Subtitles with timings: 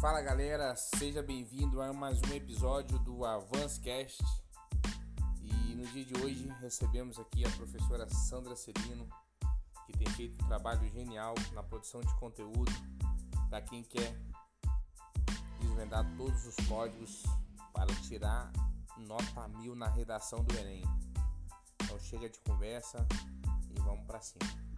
[0.00, 4.18] Fala galera, seja bem-vindo a mais um episódio do Avancecast.
[5.42, 9.06] E no dia de hoje recebemos aqui a professora Sandra Celino,
[9.84, 12.72] que tem feito um trabalho genial na produção de conteúdo
[13.50, 14.16] para quem quer
[15.60, 17.22] desvendar todos os códigos
[17.74, 18.50] para tirar
[18.96, 20.82] nota mil na redação do Enem.
[21.84, 23.06] Então chega de conversa
[23.68, 24.69] e vamos para cima.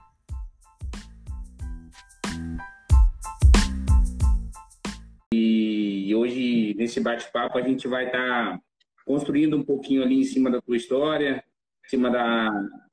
[5.32, 8.60] E hoje, nesse bate-papo, a gente vai estar tá
[9.04, 11.42] construindo um pouquinho ali em cima da tua história,
[11.84, 12.50] em cima da,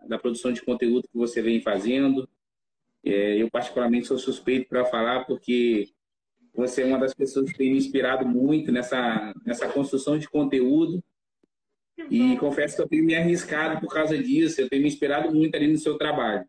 [0.07, 2.27] da produção de conteúdo que você vem fazendo.
[3.03, 5.89] É, eu, particularmente, sou suspeito para falar, porque
[6.53, 11.03] você é uma das pessoas que tem me inspirado muito nessa, nessa construção de conteúdo.
[12.09, 15.55] E confesso que eu tenho me arriscado por causa disso, eu tenho me inspirado muito
[15.55, 16.45] ali no seu trabalho.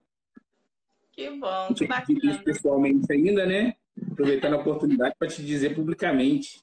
[1.12, 2.38] Que bom, que bacana.
[2.44, 3.74] Pessoalmente ainda, né?
[4.12, 6.62] Aproveitando a oportunidade para te dizer publicamente.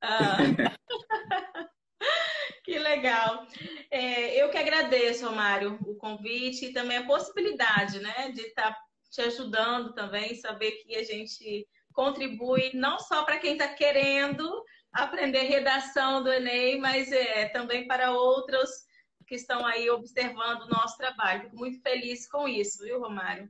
[0.00, 0.36] Ah.
[2.64, 3.46] que legal.
[3.90, 8.78] É, eu que agradeço, Romário, o convite e também a possibilidade né, de estar tá
[9.10, 15.42] te ajudando também, saber que a gente contribui não só para quem está querendo aprender
[15.44, 18.70] redação do Enem, mas é, também para outros
[19.26, 21.42] que estão aí observando o nosso trabalho.
[21.42, 23.48] Fico muito feliz com isso, viu, Romário?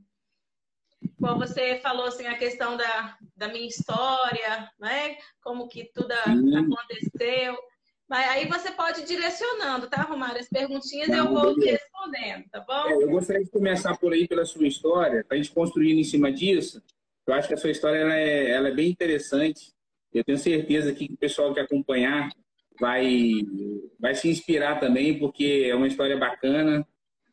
[1.20, 5.16] Como você falou assim a questão da, da minha história, né?
[5.42, 7.56] Como que tudo aconteceu.
[8.08, 10.40] Mas aí você pode ir direcionando, tá, Romário?
[10.40, 12.88] As perguntinhas eu vou respondendo, tá bom?
[12.88, 16.04] É, eu gostaria de começar por aí pela sua história, para a gente construir em
[16.04, 16.82] cima disso.
[17.26, 19.74] Eu acho que a sua história ela é, ela é bem interessante.
[20.12, 22.30] Eu tenho certeza que o pessoal que acompanhar
[22.80, 23.42] vai,
[24.00, 26.86] vai se inspirar também, porque é uma história bacana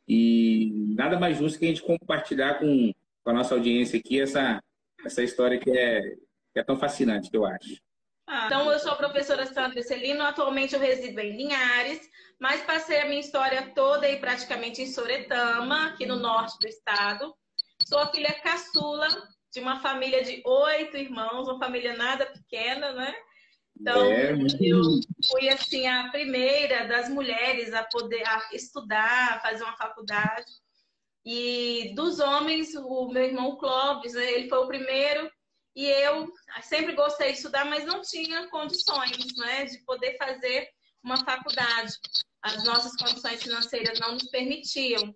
[0.05, 2.93] e nada mais justo que a gente compartilhar com,
[3.25, 4.61] com a nossa audiência aqui essa,
[5.03, 6.01] essa história que é,
[6.53, 7.75] que é tão fascinante, que eu acho.
[8.27, 12.07] Ah, então, eu sou a professora Sandra Celino, atualmente eu resido em Linhares,
[12.39, 17.33] mas passei a minha história toda aí praticamente em Soretama, aqui no norte do estado.
[17.87, 19.07] Sou a filha caçula
[19.51, 23.13] de uma família de oito irmãos, uma família nada pequena, né?
[23.79, 24.81] Então, é, eu
[25.29, 30.45] fui assim a primeira das mulheres a poder a estudar, fazer uma faculdade.
[31.25, 35.29] E dos homens, o meu irmão Clóvis, né, ele foi o primeiro.
[35.75, 36.31] E eu
[36.61, 40.69] sempre gostei de estudar, mas não tinha condições né, de poder fazer
[41.03, 41.93] uma faculdade.
[42.41, 45.13] As nossas condições financeiras não nos permitiam.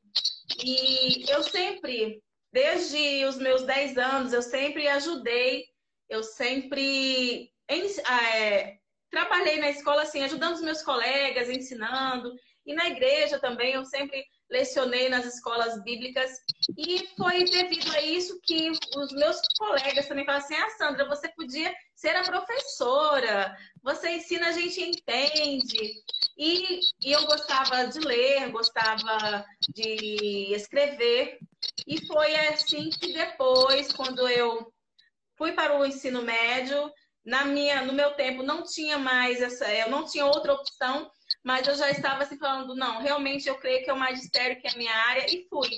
[0.64, 2.22] E eu sempre,
[2.52, 5.66] desde os meus 10 anos, eu sempre ajudei,
[6.10, 8.78] eu sempre é,
[9.12, 12.34] trabalhei na escola assim, ajudando os meus colegas, ensinando.
[12.66, 16.32] E na igreja também, eu sempre lecionei nas escolas bíblicas
[16.78, 21.30] e foi devido a isso que os meus colegas também falaram assim: ah, Sandra, você
[21.30, 25.94] podia ser a professora, você ensina, a gente entende.
[26.38, 31.38] E, e eu gostava de ler, gostava de escrever.
[31.86, 34.72] E foi assim que depois, quando eu
[35.38, 36.92] fui para o ensino médio,
[37.26, 41.12] na minha, no meu tempo não tinha mais essa, eu não tinha outra opção
[41.44, 44.68] mas eu já estava assim falando, não, realmente eu creio que é o magistério que
[44.68, 45.70] é a minha área e fui.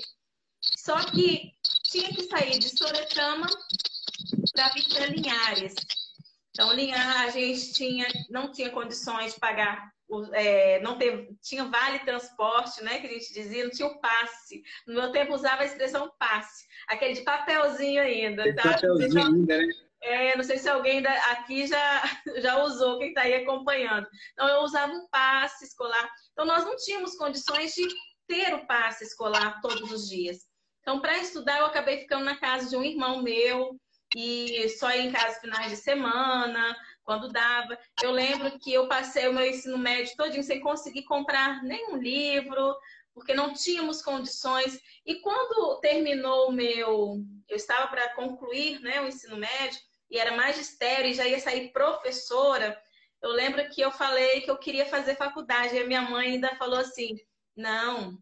[0.60, 1.52] Só que
[1.84, 3.46] tinha que sair de Soretama
[4.54, 5.74] para vir para Linhares.
[6.50, 9.90] Então, Linhares, a gente tinha, não tinha condições de pagar,
[10.34, 14.62] é, não teve, tinha vale transporte, né, que a gente dizia, não tinha o passe.
[14.86, 18.74] No meu tempo usava a expressão passe, aquele de papelzinho ainda, tá?
[18.74, 19.68] Papelzinho ainda, né?
[20.02, 22.02] É, não sei se alguém aqui já,
[22.42, 24.06] já usou, quem está aí acompanhando.
[24.32, 26.10] Então, eu usava um passe escolar.
[26.32, 27.86] Então, nós não tínhamos condições de
[28.26, 30.38] ter o passe escolar todos os dias.
[30.80, 33.78] Então, para estudar, eu acabei ficando na casa de um irmão meu
[34.16, 37.78] e só ia em casa finais de semana, quando dava.
[38.02, 42.76] Eu lembro que eu passei o meu ensino médio todinho sem conseguir comprar nenhum livro,
[43.14, 44.78] porque não tínhamos condições.
[45.06, 47.18] E quando terminou o meu,
[47.48, 49.80] eu estava para concluir né, o ensino médio,
[50.12, 52.78] e era magistério e já ia sair professora,
[53.22, 55.74] eu lembro que eu falei que eu queria fazer faculdade.
[55.74, 57.18] E a minha mãe ainda falou assim:
[57.56, 58.18] não,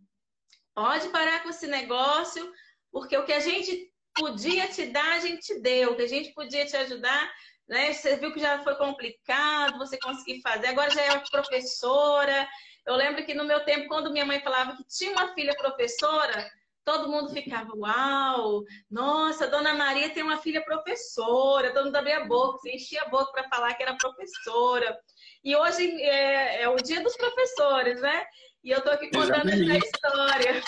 [0.72, 2.52] pode parar com esse negócio,
[2.92, 6.32] porque o que a gente podia te dar, a gente deu, o que a gente
[6.32, 7.32] podia te ajudar,
[7.68, 7.92] né?
[7.92, 12.48] Você viu que já foi complicado, você conseguir fazer, agora já é professora.
[12.86, 16.48] Eu lembro que no meu tempo, quando minha mãe falava que tinha uma filha professora,
[16.84, 22.26] todo mundo ficava, uau, nossa, Dona Maria tem uma filha professora, todo mundo abria a
[22.26, 24.98] boca, enchia a boca para falar que era professora.
[25.44, 28.24] E hoje é, é, o dia dos professores, né?
[28.62, 29.70] E eu estou aqui contando Exatamente.
[29.70, 30.62] essa história.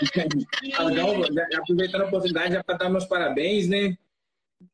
[0.62, 0.74] e...
[1.56, 3.96] Aproveitando a oportunidade já para dar meus parabéns, né?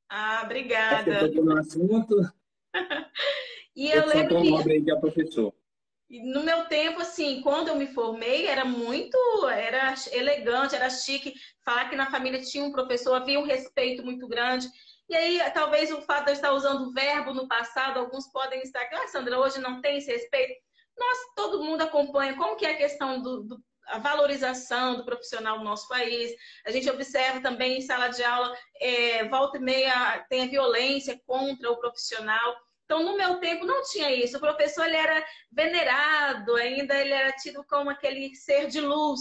[0.09, 1.29] Ah, obrigada.
[1.29, 2.17] No assunto.
[3.77, 4.51] e eu, eu lembro que...
[4.51, 5.53] nobre aí que é professor.
[6.11, 9.17] No meu tempo, assim, quando eu me formei, era muito,
[9.49, 11.35] era elegante, era chique.
[11.63, 14.69] Falar que na família tinha um professor, havia um respeito muito grande.
[15.09, 18.63] E aí, talvez o fato de eu estar usando o verbo no passado, alguns podem
[18.63, 20.55] estar aqui, ah, Sandra, hoje não tem esse respeito.
[20.97, 25.59] Nós, todo mundo acompanha como que é a questão do, do a valorização do profissional
[25.59, 26.33] no nosso país.
[26.67, 31.21] A gente observa também em sala de aula, é, volta e meia tem a violência
[31.27, 32.57] contra o profissional.
[32.89, 34.39] Então, no meu tempo, não tinha isso.
[34.39, 39.21] O professor ele era venerado, ainda ele era tido como aquele ser de luz,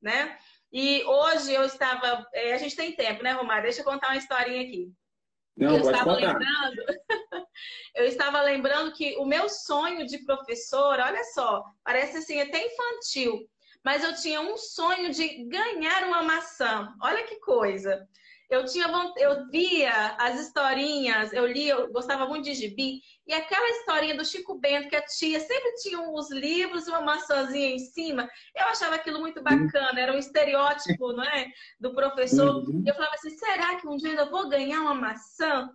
[0.00, 0.38] né?
[0.70, 2.28] E hoje eu estava...
[2.34, 3.62] É, a gente tem tempo, né, Romário?
[3.62, 4.92] Deixa eu contar uma historinha aqui.
[5.56, 6.34] Não, eu estava contar.
[6.34, 6.84] lembrando,
[7.96, 13.48] eu estava lembrando que o meu sonho de professora, olha só, parece assim até infantil,
[13.82, 16.94] mas eu tinha um sonho de ganhar uma maçã.
[17.00, 18.06] Olha que coisa.
[18.50, 18.86] Eu tinha
[19.18, 24.24] eu via as historinhas, eu lia, eu gostava muito de gibi, e aquela historinha do
[24.24, 28.64] Chico Bento, que a tia sempre tinha os livros e uma maçãzinha em cima, eu
[28.66, 31.46] achava aquilo muito bacana, era um estereótipo, não é?
[31.78, 32.56] Do professor.
[32.56, 32.82] Uhum.
[32.86, 35.68] Eu falava assim, será que um dia eu vou ganhar uma maçã?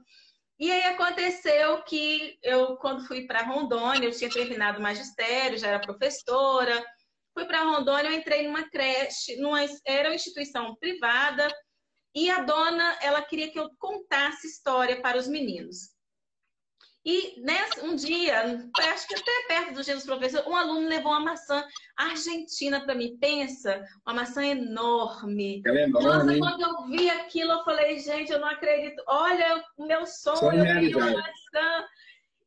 [0.59, 5.67] E aí aconteceu que eu, quando fui para Rondônia, eu tinha terminado o magistério, já
[5.67, 6.83] era professora.
[7.33, 11.47] Fui para Rondônia, eu entrei numa creche, numa, era uma instituição privada,
[12.15, 15.93] e a dona, ela queria que eu contasse história para os meninos.
[17.05, 21.11] E nessa, um dia, acho que até perto do dia dos professores, um aluno levou
[21.11, 21.65] uma maçã
[21.97, 23.17] argentina para mim.
[23.19, 25.61] Pensa, uma maçã enorme.
[25.65, 26.07] Ela é enorme.
[26.07, 29.03] Nossa, quando eu vi aquilo, eu falei, gente, eu não acredito.
[29.05, 31.85] Olha o meu sonho, eu vi uma maçã.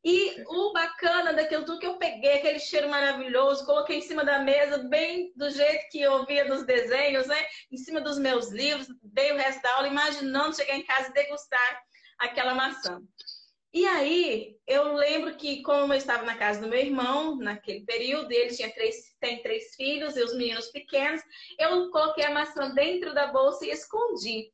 [0.09, 4.39] E o bacana daquilo tudo que eu peguei, aquele cheiro maravilhoso, coloquei em cima da
[4.39, 7.45] mesa, bem do jeito que eu via nos desenhos, né?
[7.73, 11.13] Em cima dos meus livros, dei o resto da aula, imaginando chegar em casa e
[11.13, 11.83] degustar
[12.21, 13.03] aquela maçã.
[13.75, 18.31] E aí, eu lembro que, como eu estava na casa do meu irmão, naquele período,
[18.31, 21.21] ele tinha três, tem três filhos e os meninos pequenos,
[21.59, 24.53] eu coloquei a maçã dentro da bolsa e escondi.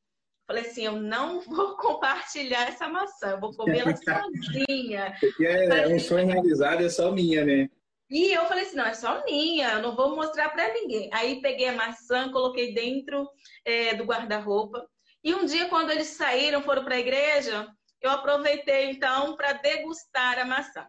[0.53, 5.17] Falei assim, eu não vou compartilhar essa maçã, eu vou comer ela sozinha.
[5.19, 7.71] Porque é um sonho realizado, é só minha, né?
[8.11, 11.09] E eu falei assim, não, é só minha, eu não vou mostrar para ninguém.
[11.15, 13.27] Aí peguei a maçã, coloquei dentro
[13.65, 14.87] é, do guarda-roupa.
[15.25, 17.67] E um dia, quando eles saíram, foram para a igreja,
[18.03, 20.87] eu aproveitei então para degustar a maçã.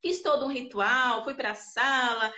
[0.00, 2.32] Fiz todo um ritual, fui para a sala,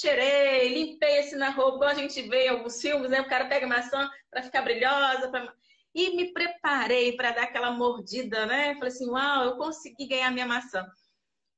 [0.00, 3.20] cheirei, limpei assim na roupa, igual a gente vê em alguns filmes, né?
[3.20, 5.52] O cara pega a maçã para ficar brilhosa, pra
[5.94, 8.74] e me preparei para dar aquela mordida, né?
[8.74, 10.86] Falei assim, uau, eu consegui ganhar minha maçã.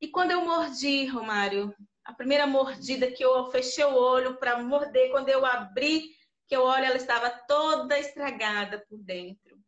[0.00, 5.10] E quando eu mordi, Romário, a primeira mordida que eu fechei o olho para morder,
[5.10, 6.10] quando eu abri,
[6.46, 9.58] que eu olho, ela estava toda estragada por dentro.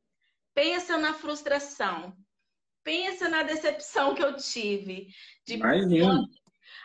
[0.52, 2.16] Pensa na frustração.
[2.82, 5.08] Pensa na decepção que eu tive.
[5.46, 5.58] De.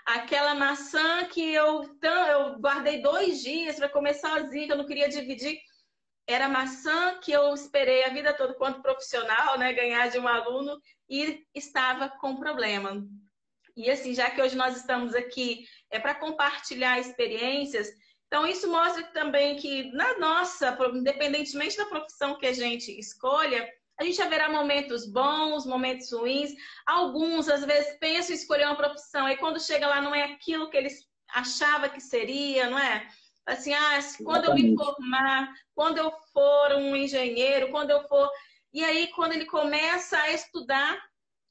[0.06, 5.08] Aquela maçã que eu, eu guardei dois dias para comer sozinha, que eu não queria
[5.08, 5.60] dividir
[6.32, 10.80] era maçã que eu esperei a vida toda quanto profissional, né, ganhar de um aluno
[11.10, 13.06] e estava com problema.
[13.76, 17.90] E assim, já que hoje nós estamos aqui é para compartilhar experiências,
[18.28, 23.70] então isso mostra também que na nossa, independentemente da profissão que a gente escolha,
[24.00, 26.52] a gente haverá momentos bons, momentos ruins.
[26.88, 30.70] Alguns às vezes pensam em escolher uma profissão e quando chega lá não é aquilo
[30.70, 33.08] que eles achava que seria, não é?
[33.46, 38.30] Assim, ah, quando eu me formar, quando eu for um engenheiro, quando eu for.
[38.74, 41.02] E aí, quando ele começa a estudar,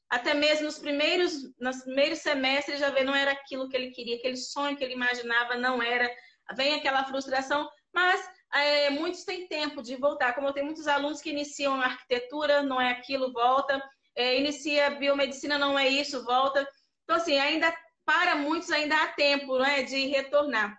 [0.09, 4.17] até mesmo nos primeiros, nos primeiros semestres, já vê, não era aquilo que ele queria,
[4.17, 6.11] aquele sonho que ele imaginava, não era.
[6.55, 10.35] Vem aquela frustração, mas é, muitos têm tempo de voltar.
[10.35, 13.83] Como eu tenho muitos alunos que iniciam arquitetura, não é aquilo, volta.
[14.17, 16.67] É, inicia biomedicina, não é isso, volta.
[17.05, 17.73] Então, assim, ainda
[18.05, 20.77] para muitos ainda há tempo né, de retornar.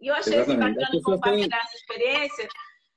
[0.00, 2.48] E eu achei assim, bacana compartilhar essa experiência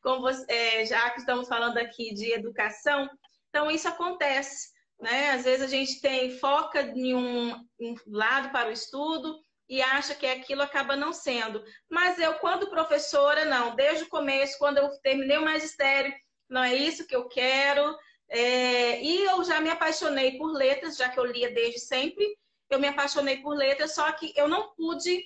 [0.02, 3.10] com você, é, já que estamos falando aqui de educação.
[3.50, 4.70] Então, isso acontece.
[5.00, 5.32] Né?
[5.32, 10.14] Às vezes a gente tem foca em um, um lado para o estudo e acha
[10.14, 11.64] que aquilo acaba não sendo.
[11.90, 16.14] Mas eu, quando professora, não, desde o começo, quando eu terminei o magistério,
[16.50, 17.98] não é isso que eu quero.
[18.30, 22.26] É, e eu já me apaixonei por letras, já que eu lia desde sempre.
[22.70, 25.26] Eu me apaixonei por letras, só que eu não pude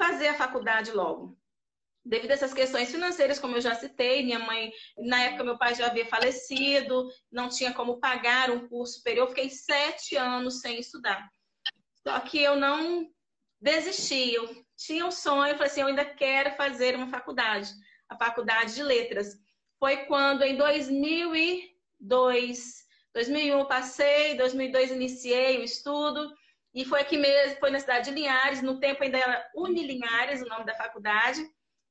[0.00, 1.36] fazer a faculdade logo.
[2.02, 5.74] Devido a essas questões financeiras, como eu já citei, minha mãe, na época meu pai
[5.74, 11.30] já havia falecido, não tinha como pagar um curso superior, fiquei sete anos sem estudar.
[12.02, 13.06] Só que eu não
[13.60, 17.70] desisti, eu tinha um sonho, falei assim, eu ainda quero fazer uma faculdade,
[18.08, 19.38] a faculdade de letras.
[19.78, 26.32] Foi quando, em 2002, 2001 eu passei, 2002 iniciei o estudo,
[26.74, 30.48] e foi aqui mesmo, foi na cidade de Linhares, no tempo ainda era Unilinhares, o
[30.48, 31.40] nome da faculdade.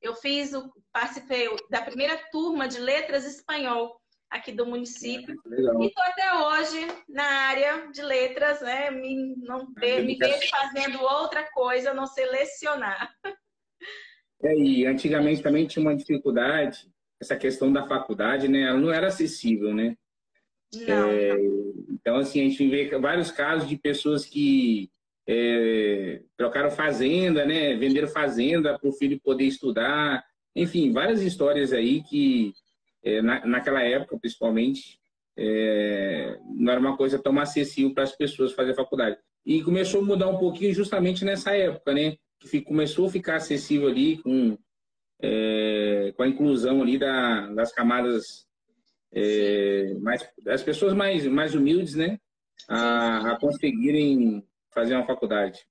[0.01, 5.35] Eu fiz, o, participei da primeira turma de letras espanhol aqui do município.
[5.45, 5.81] Legal.
[5.81, 8.89] E estou até hoje na área de letras, né?
[8.91, 13.13] Me, não, me vejo fazendo outra coisa, não sei lecionar.
[14.41, 16.89] É, e antigamente também tinha uma dificuldade,
[17.21, 18.61] essa questão da faculdade, né?
[18.61, 19.97] Ela não era acessível, né?
[20.87, 21.33] É,
[21.91, 24.89] então, assim, a gente vê vários casos de pessoas que
[25.27, 27.75] é, trocaram fazenda, né?
[27.75, 30.23] Venderam fazenda para o filho poder estudar.
[30.55, 32.53] Enfim, várias histórias aí que,
[33.03, 34.99] é, na, naquela época, principalmente,
[35.37, 39.17] é, não era uma coisa tão acessível para as pessoas fazer faculdade.
[39.45, 42.17] E começou a mudar um pouquinho justamente nessa época, né?
[42.39, 44.57] Que começou a ficar acessível ali com,
[45.21, 48.48] é, com a inclusão ali da, das camadas
[49.13, 52.19] é, mais, as pessoas mais, mais humildes, né?
[52.67, 55.65] A, a conseguirem fazer uma faculdade.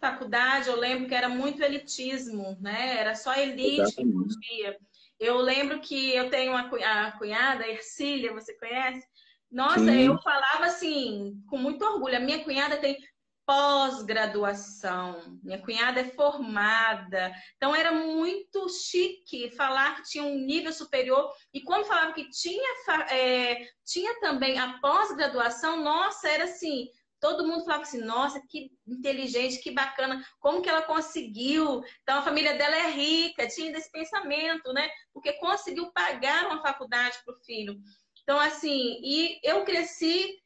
[0.00, 2.98] Faculdade, eu lembro que era muito elitismo, né?
[2.98, 4.12] Era só elite Exatamente.
[4.12, 4.76] que podia.
[5.18, 9.06] Eu lembro que eu tenho uma a cunhada, Ercília, você conhece?
[9.50, 10.06] Nossa, Sim.
[10.06, 12.16] eu falava assim, com muito orgulho.
[12.16, 12.96] A minha cunhada tem
[13.46, 15.38] pós-graduação.
[15.42, 17.32] Minha cunhada é formada.
[17.56, 21.30] Então era muito chique falar que tinha um nível superior.
[21.52, 22.68] E quando falava que tinha,
[23.10, 26.88] é, tinha também a pós-graduação, nossa, era assim.
[27.20, 31.80] Todo mundo falava assim, nossa, que inteligente, que bacana, como que ela conseguiu?
[32.02, 34.90] Então a família dela é rica, tinha esse pensamento, né?
[35.12, 37.78] Porque conseguiu pagar uma faculdade para o filho.
[38.22, 40.36] Então, assim, e eu cresci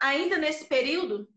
[0.00, 1.28] ainda nesse período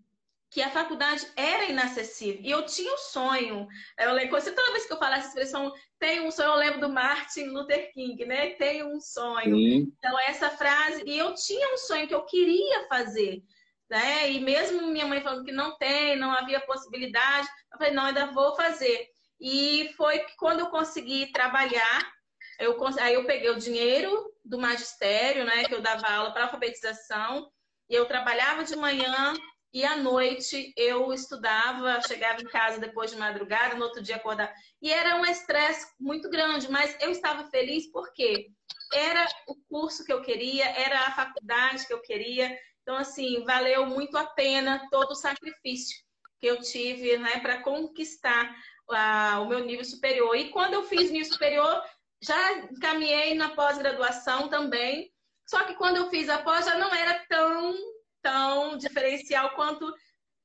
[0.51, 2.41] que a faculdade era inacessível.
[2.43, 3.67] E eu tinha um sonho.
[3.99, 6.89] Eu lembro, toda vez que eu falo essa expressão, tem um sonho, eu lembro do
[6.89, 8.51] Martin Luther King, né?
[8.51, 9.55] Tem um sonho.
[9.55, 9.93] Sim.
[9.97, 13.43] Então, essa frase, e eu tinha um sonho que eu queria fazer.
[13.89, 14.31] Né?
[14.31, 18.31] E mesmo minha mãe falando que não tem, não havia possibilidade, eu falei, não, ainda
[18.31, 19.07] vou fazer.
[19.39, 22.11] E foi quando eu consegui trabalhar,
[22.59, 25.63] eu, aí eu peguei o dinheiro do magistério, né?
[25.65, 27.49] Que eu dava aula para alfabetização,
[27.89, 29.33] e eu trabalhava de manhã
[29.73, 34.51] e à noite eu estudava, chegava em casa depois de madrugada, no outro dia acordava.
[34.81, 38.49] E era um estresse muito grande, mas eu estava feliz porque
[38.91, 42.57] era o curso que eu queria, era a faculdade que eu queria.
[42.81, 45.97] Então, assim, valeu muito a pena todo o sacrifício
[46.39, 48.55] que eu tive né, para conquistar
[48.89, 50.35] uh, o meu nível superior.
[50.35, 51.83] E quando eu fiz nível superior,
[52.21, 55.11] já caminhei na pós-graduação também.
[55.45, 57.75] Só que quando eu fiz a pós, já não era tão
[58.21, 59.93] tão diferencial quanto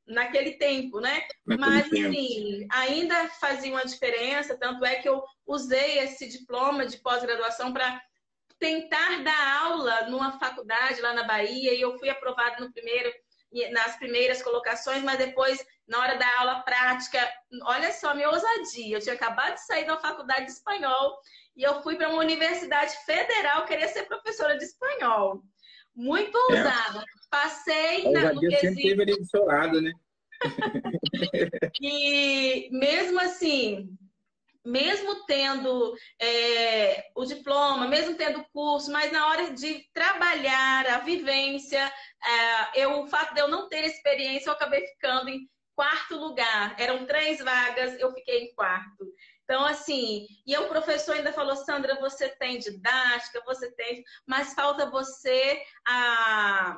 [0.06, 1.26] naquele tempo, né?
[1.46, 2.08] Naquele Mas, tempo.
[2.08, 8.02] assim, ainda fazia uma diferença, tanto é que eu usei esse diploma de pós-graduação para
[8.58, 13.12] tentar dar aula numa faculdade lá na Bahia e eu fui aprovada no primeiro
[13.70, 17.18] nas primeiras colocações, mas depois, na hora da aula prática,
[17.62, 18.96] olha só minha ousadia.
[18.96, 21.16] Eu tinha acabado de sair da faculdade de espanhol
[21.56, 25.42] e eu fui para uma universidade federal querer ser professora de espanhol.
[25.94, 27.00] Muito ousada.
[27.00, 27.04] É.
[27.30, 28.60] Passei na, no quesito.
[28.60, 29.92] sempre teve ali do seu lado, né?
[31.80, 33.88] e mesmo assim,
[34.64, 40.98] mesmo tendo é, o diploma, mesmo tendo o curso, mas na hora de trabalhar a
[41.00, 41.92] vivência,
[42.24, 46.74] é, eu, o fato de eu não ter experiência, eu acabei ficando em quarto lugar.
[46.78, 49.06] Eram três vagas, eu fiquei em quarto.
[49.44, 54.90] Então, assim, e o professor ainda falou, Sandra, você tem didática, você tem, mas falta
[54.90, 56.76] você a,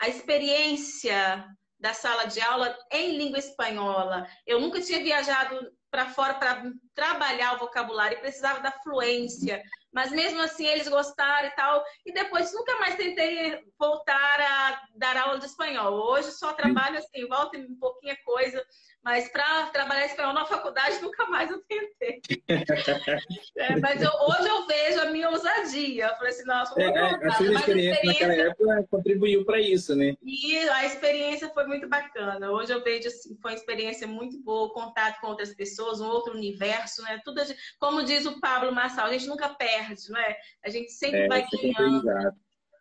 [0.00, 1.46] a experiência
[1.78, 4.26] da sala de aula em língua espanhola.
[4.46, 6.62] Eu nunca tinha viajado para fora para
[6.94, 9.62] trabalhar o vocabulário e precisava da fluência.
[9.92, 11.82] Mas mesmo assim eles gostaram e tal.
[12.06, 15.94] E depois nunca mais tentei voltar a dar aula de espanhol.
[15.94, 18.64] Hoje só trabalho assim, volta um pouquinho coisa
[19.02, 22.20] mas para trabalhar espanhol na faculdade, nunca mais eu tentei.
[23.56, 26.06] é, mas eu, hoje eu vejo a minha ousadia.
[26.06, 28.44] Eu falei assim, nossa, é, é a sua experiência, naquela
[28.78, 30.14] época contribuiu para isso, né?
[30.22, 32.50] E a experiência foi muito bacana.
[32.50, 36.34] Hoje eu vejo assim, foi uma experiência muito boa, contato com outras pessoas, um outro
[36.34, 37.20] universo, né?
[37.24, 37.40] Tudo,
[37.78, 40.36] como diz o Pablo Marçal, a gente nunca perde, não é?
[40.62, 42.04] A gente sempre é, vai ganhando,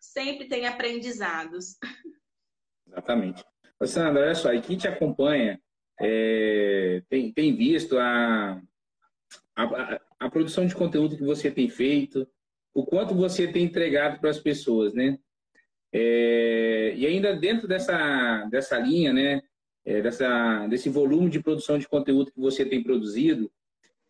[0.01, 1.77] sempre tem aprendizados.
[2.87, 3.43] Exatamente.
[3.85, 5.59] Sandra, olha só, e quem te acompanha
[5.99, 8.61] é, tem, tem visto a,
[9.55, 12.27] a, a, produção de conteúdo que você tem feito,
[12.73, 15.19] o quanto você tem entregado para as pessoas, né?
[15.91, 19.41] É, e ainda dentro dessa, dessa linha, né?
[19.85, 23.51] É, dessa, desse volume de produção de conteúdo que você tem produzido,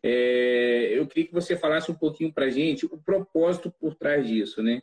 [0.03, 4.61] é, eu queria que você falasse um pouquinho para gente o propósito por trás disso,
[4.61, 4.81] né?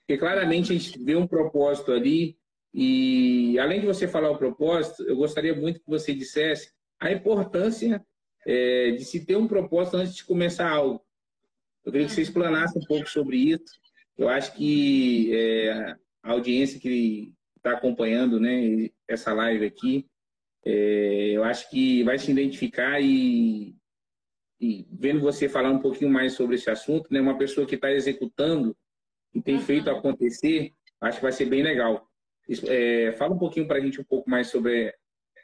[0.00, 2.38] Porque claramente a gente vê um propósito ali
[2.78, 8.04] e além de você falar o propósito, eu gostaria muito que você dissesse a importância
[8.46, 11.02] é, de se ter um propósito antes de começar algo.
[11.82, 13.64] Eu queria que você explanasse um pouco sobre isso.
[14.18, 20.06] Eu acho que é, a audiência que está acompanhando né, essa live aqui,
[20.62, 23.74] é, eu acho que vai se identificar e,
[24.60, 27.90] e, vendo você falar um pouquinho mais sobre esse assunto, né, uma pessoa que está
[27.90, 28.76] executando
[29.32, 32.05] e tem feito acontecer, acho que vai ser bem legal.
[32.68, 34.94] É, fala um pouquinho para a gente um pouco mais sobre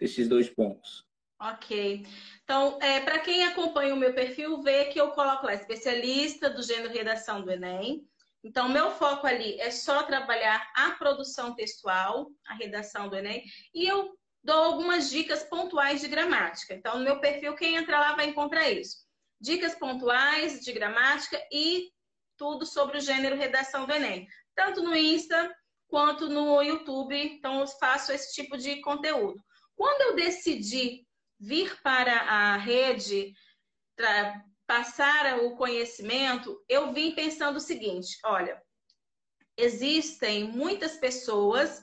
[0.00, 1.04] esses dois pontos.
[1.40, 2.06] Ok.
[2.44, 6.62] Então, é, para quem acompanha o meu perfil, vê que eu coloco lá especialista do
[6.62, 8.06] gênero redação do Enem.
[8.44, 13.44] Então, meu foco ali é só trabalhar a produção textual, a redação do Enem,
[13.74, 16.74] e eu dou algumas dicas pontuais de gramática.
[16.74, 18.98] Então, no meu perfil, quem entrar lá vai encontrar isso.
[19.40, 21.90] Dicas pontuais de gramática e
[22.36, 24.28] tudo sobre o gênero redação do Enem.
[24.54, 25.52] Tanto no Insta
[25.92, 27.14] quanto no YouTube.
[27.14, 29.44] Então, eu faço esse tipo de conteúdo.
[29.76, 31.06] Quando eu decidi
[31.38, 33.34] vir para a rede,
[34.66, 38.58] passar o conhecimento, eu vim pensando o seguinte: olha,
[39.54, 41.82] existem muitas pessoas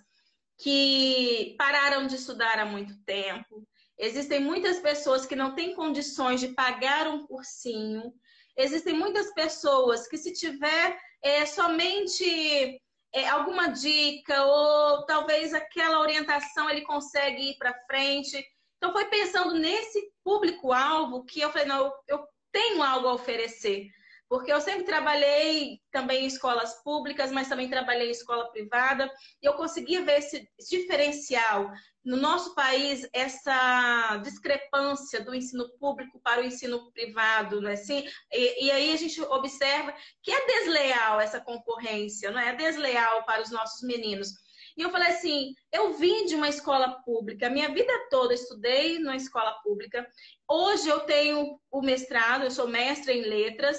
[0.57, 3.63] que pararam de estudar há muito tempo,
[3.95, 8.11] existem muitas pessoas que não têm condições de pagar um cursinho,
[8.57, 12.81] existem muitas pessoas que, se tiver é, somente
[13.13, 18.43] é, alguma dica ou talvez aquela orientação ele consegue ir para frente.
[18.77, 23.87] Então, foi pensando nesse público-alvo que eu falei: não, eu, eu tenho algo a oferecer.
[24.29, 29.47] Porque eu sempre trabalhei também em escolas públicas, mas também trabalhei em escola privada, e
[29.47, 31.71] eu conseguia ver esse diferencial.
[32.05, 38.07] No nosso país, essa discrepância do ensino público para o ensino privado, não é assim?
[38.31, 42.49] E, e aí a gente observa que é desleal essa concorrência, não é?
[42.49, 44.29] É desleal para os nossos meninos.
[44.77, 49.15] E eu falei assim: eu vim de uma escola pública, minha vida toda estudei numa
[49.15, 50.07] escola pública.
[50.47, 53.77] Hoje eu tenho o mestrado, eu sou mestra em letras,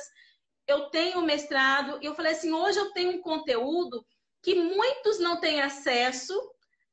[0.71, 4.05] eu tenho mestrado, e eu falei assim: hoje eu tenho um conteúdo
[4.43, 6.35] que muitos não têm acesso,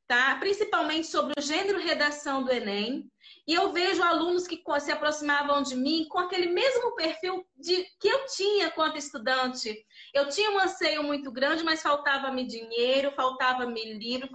[0.07, 0.35] tá?
[0.39, 3.09] Principalmente sobre o gênero redação do Enem.
[3.47, 8.09] E eu vejo alunos que se aproximavam de mim com aquele mesmo perfil de, que
[8.09, 9.73] eu tinha quanto estudante.
[10.13, 14.27] Eu tinha um anseio muito grande, mas faltava-me dinheiro, faltava-me livro.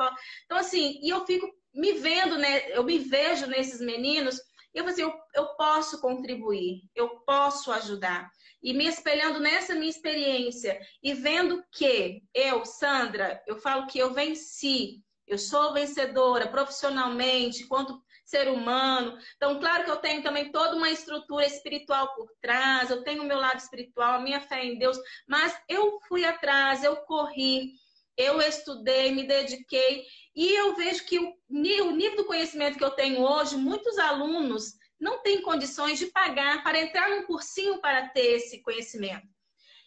[0.47, 2.71] Então, assim, e eu fico me vendo, né?
[2.71, 4.41] Eu me vejo nesses meninos
[4.75, 8.31] e eu assim, eu, eu posso contribuir, eu posso ajudar.
[8.63, 14.13] E me espelhando nessa minha experiência e vendo que eu, Sandra, eu falo que eu
[14.13, 19.19] venci, eu sou vencedora profissionalmente, quanto ser humano.
[19.37, 23.27] Então, claro que eu tenho também toda uma estrutura espiritual por trás, eu tenho o
[23.27, 27.73] meu lado espiritual, a minha fé em Deus, mas eu fui atrás, eu corri,
[28.17, 33.21] eu estudei, me dediquei, e eu vejo que o nível do conhecimento que eu tenho
[33.21, 38.63] hoje, muitos alunos não têm condições de pagar para entrar num cursinho para ter esse
[38.63, 39.27] conhecimento.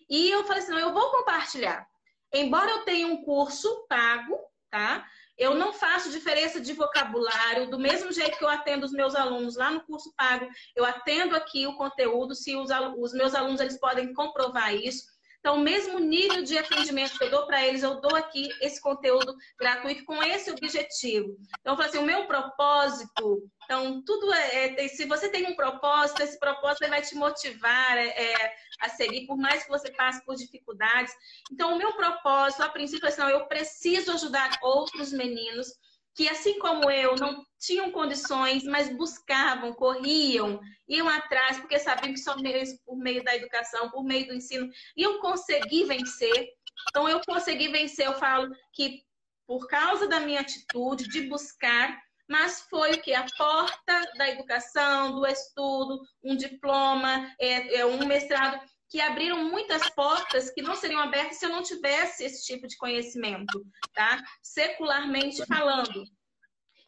[0.10, 1.88] E eu falei assim, não, eu vou compartilhar.
[2.34, 4.38] Embora eu tenha um curso pago,
[4.70, 5.08] tá?
[5.38, 9.56] Eu não faço diferença de vocabulário, do mesmo jeito que eu atendo os meus alunos
[9.56, 13.80] lá no curso pago, eu atendo aqui o conteúdo, se os, os meus alunos eles
[13.80, 15.15] podem comprovar isso.
[15.46, 18.82] Então, o mesmo nível de atendimento que eu dou para eles, eu dou aqui esse
[18.82, 21.38] conteúdo gratuito com esse objetivo.
[21.60, 25.56] Então, eu falo assim, o meu propósito, então, tudo é, é se você tem um
[25.56, 30.26] propósito, esse propósito vai te motivar é, é, a seguir, por mais que você passe
[30.26, 31.14] por dificuldades.
[31.52, 35.68] Então, o meu propósito, a princípio, é assim, eu preciso ajudar outros meninos
[36.16, 42.20] que, assim como eu, não tinham condições, mas buscavam, corriam, iam atrás, porque sabiam que
[42.20, 46.48] só mesmo por meio da educação, por meio do ensino, iam conseguir vencer.
[46.90, 49.04] Então, eu consegui vencer, eu falo que
[49.46, 53.14] por causa da minha atitude de buscar, mas foi o que?
[53.14, 58.60] A porta da educação, do estudo, um diploma, é, é um mestrado
[58.96, 62.78] que abriram muitas portas que não seriam abertas se eu não tivesse esse tipo de
[62.78, 63.62] conhecimento,
[63.94, 64.24] tá?
[64.42, 66.06] Secularmente falando.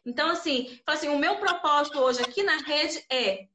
[0.06, 3.46] Então, assim, assim, o meu propósito hoje aqui na rede é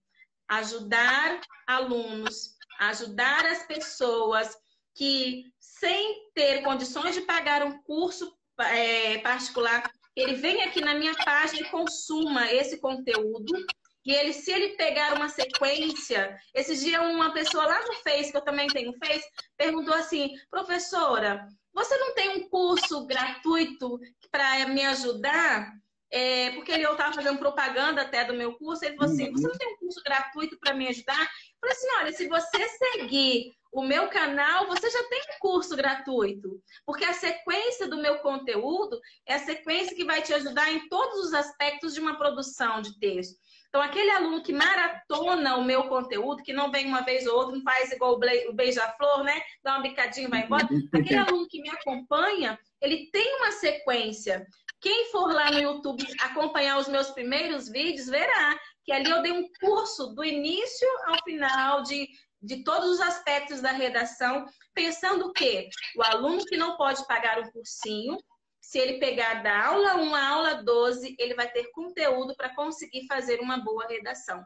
[0.47, 4.55] ajudar alunos, ajudar as pessoas
[4.93, 11.15] que, sem ter condições de pagar um curso é, particular, ele vem aqui na minha
[11.25, 13.65] página e consuma esse conteúdo
[14.05, 18.37] e ele, se ele pegar uma sequência, esse dia uma pessoa lá no Face, que
[18.37, 19.25] eu também tenho Face,
[19.57, 23.99] perguntou assim, professora, você não tem um curso gratuito
[24.31, 25.71] para me ajudar?
[26.11, 29.47] É, porque ele, eu estava fazendo propaganda até do meu curso, ele falou assim, você
[29.47, 31.27] não tem um curso gratuito para me ajudar?
[31.63, 36.61] Falei assim: olha, se você seguir o meu canal, você já tem um curso gratuito.
[36.85, 41.25] Porque a sequência do meu conteúdo é a sequência que vai te ajudar em todos
[41.25, 43.35] os aspectos de uma produção de texto.
[43.73, 47.55] Então, aquele aluno que maratona o meu conteúdo, que não vem uma vez ou outra,
[47.55, 49.41] não faz igual o beija-flor, né?
[49.63, 50.69] Dá uma bicadinha e vai embora.
[50.93, 54.45] Aquele aluno que me acompanha, ele tem uma sequência.
[54.79, 59.31] Quem for lá no YouTube acompanhar os meus primeiros vídeos, verá que ali eu dei
[59.31, 62.07] um curso do início ao final de,
[62.43, 67.49] de todos os aspectos da redação, pensando que o aluno que não pode pagar um
[67.49, 68.19] cursinho,
[68.63, 73.05] se ele pegar da aula 1 à aula 12, ele vai ter conteúdo para conseguir
[73.07, 74.41] fazer uma boa redação.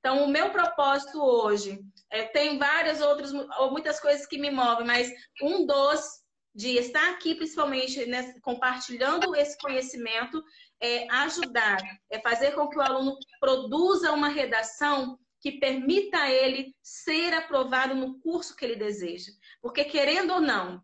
[0.00, 1.78] Então, o meu propósito hoje,
[2.10, 5.08] é, tem várias outras, ou muitas coisas que me movem, mas
[5.40, 6.20] um dos
[6.52, 10.42] de estar aqui, principalmente né, compartilhando esse conhecimento,
[10.82, 11.78] é ajudar,
[12.10, 17.94] é fazer com que o aluno produza uma redação que permita a ele ser aprovado
[17.94, 19.30] no curso que ele deseja.
[19.62, 20.82] Porque, querendo ou não,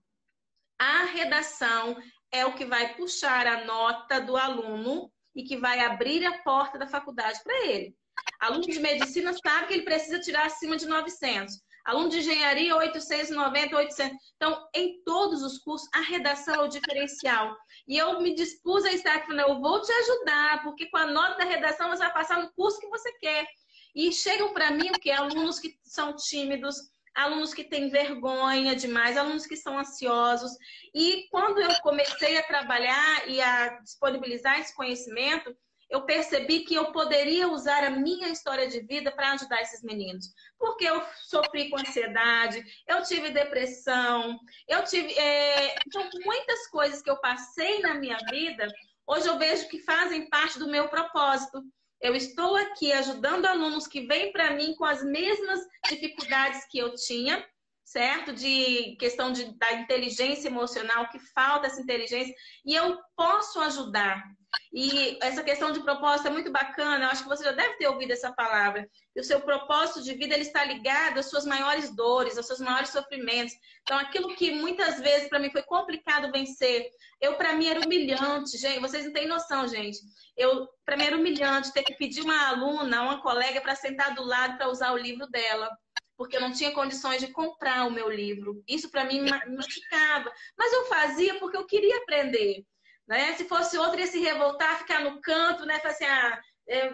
[0.79, 1.96] a redação
[2.37, 6.79] é o que vai puxar a nota do aluno e que vai abrir a porta
[6.79, 7.96] da faculdade para ele.
[8.40, 11.55] Aluno de medicina sabe que ele precisa tirar acima de 900.
[11.85, 14.16] Aluno de engenharia, 890, 800.
[14.35, 17.57] Então, em todos os cursos, a redação é o diferencial.
[17.87, 21.07] E eu me dispus a estar aqui, falando, eu vou te ajudar, porque com a
[21.07, 23.46] nota da redação você vai passar no curso que você quer.
[23.94, 25.11] E chegam para mim o que?
[25.11, 26.77] Alunos que são tímidos,
[27.17, 30.53] alunos que têm vergonha demais, alunos que são ansiosos.
[30.95, 35.57] E quando eu comecei a trabalhar e a disponibilizar esse conhecimento,
[35.89, 40.27] eu percebi que eu poderia usar a minha história de vida para ajudar esses meninos.
[40.59, 45.13] Porque eu sofri com ansiedade, eu tive depressão, eu tive.
[45.19, 45.77] É...
[45.87, 48.67] Então, muitas coisas que eu passei na minha vida,
[49.07, 51.63] hoje eu vejo que fazem parte do meu propósito.
[52.07, 56.95] Eu estou aqui ajudando alunos que vêm para mim com as mesmas dificuldades que eu
[56.95, 57.45] tinha,
[57.87, 58.33] certo?
[58.33, 64.25] De questão de, da inteligência emocional, que falta essa inteligência, e eu posso ajudar.
[64.72, 67.87] E essa questão de propósito é muito bacana, eu acho que você já deve ter
[67.87, 68.88] ouvido essa palavra.
[69.14, 72.59] E o seu propósito de vida ele está ligado às suas maiores dores, aos seus
[72.59, 73.55] maiores sofrimentos.
[73.83, 76.88] Então, aquilo que muitas vezes para mim foi complicado vencer,
[77.20, 79.99] eu para mim era humilhante, gente, vocês não têm noção, gente.
[80.37, 84.25] Eu para mim era humilhante ter que pedir uma aluna, uma colega para sentar do
[84.25, 85.70] lado para usar o livro dela
[86.17, 88.63] porque eu não tinha condições de comprar o meu livro.
[88.67, 90.33] Isso para mim me machucava.
[90.57, 92.65] Mas eu fazia porque eu queria aprender.
[93.07, 93.35] Né?
[93.35, 95.79] Se fosse outro, ia se revoltar, ficar no canto, né?
[95.79, 96.43] Falar assim, ah,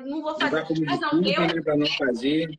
[0.04, 0.66] não vou fazer.
[0.84, 2.50] Mas não, eu, né, não fazer.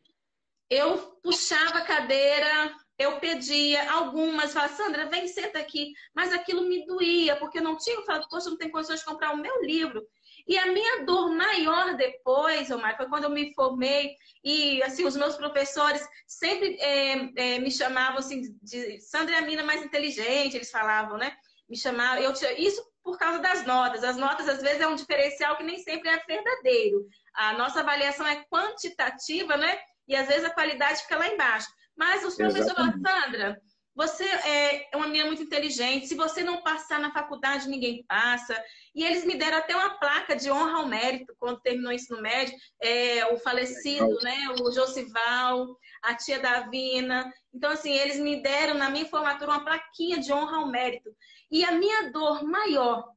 [0.69, 5.93] eu puxava a cadeira, eu pedia algumas, falava, Sandra, vem, senta aqui.
[6.15, 9.05] Mas aquilo me doía, porque eu não tinha, eu falava, poxa, não tenho condições de
[9.05, 10.01] comprar o meu livro.
[10.47, 15.15] E a minha dor maior depois, Omar, foi quando eu me formei e assim os
[15.15, 20.55] meus professores sempre é, é, me chamavam assim de Sandra é a mina mais inteligente,
[20.55, 21.33] eles falavam, né?
[21.69, 24.03] Me chamavam, eu isso por causa das notas.
[24.03, 27.05] As notas, às vezes, é um diferencial que nem sempre é verdadeiro.
[27.33, 29.77] A nossa avaliação é quantitativa, né?
[30.07, 31.67] E às vezes a qualidade fica lá embaixo.
[31.95, 33.61] Mas os professores falam, Sandra,
[33.95, 36.07] você é uma menina muito inteligente.
[36.07, 38.59] Se você não passar na faculdade, ninguém passa.
[38.95, 42.21] E eles me deram até uma placa de honra ao mérito quando terminou o ensino
[42.21, 42.57] médio.
[42.81, 44.47] É, o falecido, né?
[44.59, 47.31] O Josival, a tia Davina.
[47.53, 51.15] Então, assim, eles me deram na minha formatura uma plaquinha de honra ao mérito.
[51.51, 53.13] E a minha dor maior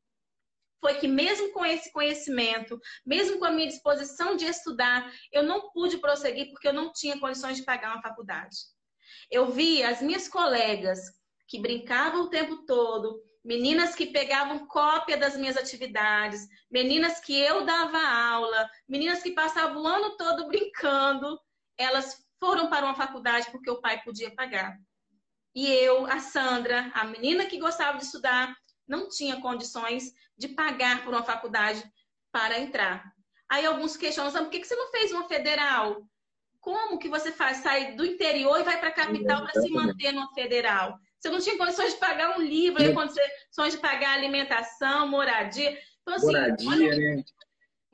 [0.78, 5.70] foi que mesmo com esse conhecimento, mesmo com a minha disposição de estudar, eu não
[5.70, 8.56] pude prosseguir porque eu não tinha condições de pagar uma faculdade.
[9.30, 10.98] Eu vi as minhas colegas
[11.48, 17.64] que brincavam o tempo todo, meninas que pegavam cópia das minhas atividades, meninas que eu
[17.64, 21.38] dava aula, meninas que passavam o ano todo brincando,
[21.78, 24.76] elas foram para uma faculdade porque o pai podia pagar.
[25.54, 28.54] E eu, a Sandra, a menina que gostava de estudar,
[28.86, 31.82] não tinha condições de pagar por uma faculdade
[32.30, 33.10] para entrar.
[33.48, 36.02] Aí alguns questionam, por que você não fez uma federal?
[36.66, 40.10] Como que você faz sair do interior e vai para a capital para se manter
[40.10, 40.98] numa federal?
[41.16, 45.78] Você não tinha condições de pagar um livro, não condições de pagar alimentação, moradia.
[46.02, 47.24] Então, assim, moradia, olha, né?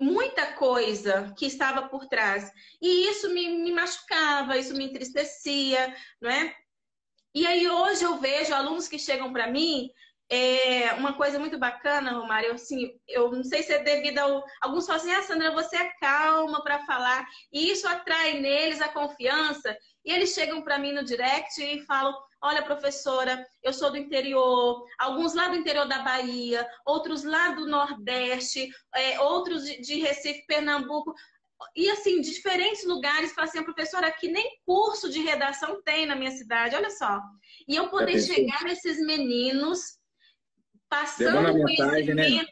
[0.00, 2.50] muita coisa que estava por trás.
[2.80, 6.56] E isso me, me machucava, isso me entristecia, não é?
[7.34, 9.90] E aí hoje eu vejo alunos que chegam para mim,
[10.34, 14.42] é uma coisa muito bacana, Romário, assim, eu não sei se é devido ao...
[14.62, 18.88] Alguns falam assim, ah, Sandra, você é calma para falar, e isso atrai neles a
[18.88, 23.98] confiança, e eles chegam para mim no direct e falam, olha, professora, eu sou do
[23.98, 30.46] interior, alguns lá do interior da Bahia, outros lá do Nordeste, é, outros de Recife,
[30.46, 31.14] Pernambuco,
[31.76, 36.16] e assim, de diferentes lugares, falei assim, professora, aqui nem curso de redação tem na
[36.16, 37.20] minha cidade, olha só.
[37.68, 40.00] E eu poder chegar nesses meninos,
[40.92, 42.14] passando conhecimento.
[42.14, 42.44] Né?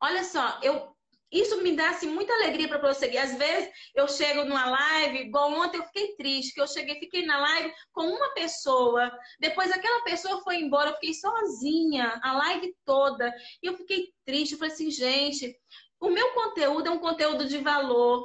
[0.00, 0.94] Olha só, eu
[1.32, 3.20] isso me dá assim, muita alegria para prosseguir.
[3.20, 7.26] Às vezes eu chego numa live, igual ontem eu fiquei triste, que eu cheguei, fiquei
[7.26, 9.10] na live com uma pessoa,
[9.40, 14.52] depois aquela pessoa foi embora, eu fiquei sozinha, a live toda, e eu fiquei triste,
[14.52, 15.58] eu falei assim, gente,
[16.00, 18.24] o meu conteúdo é um conteúdo de valor,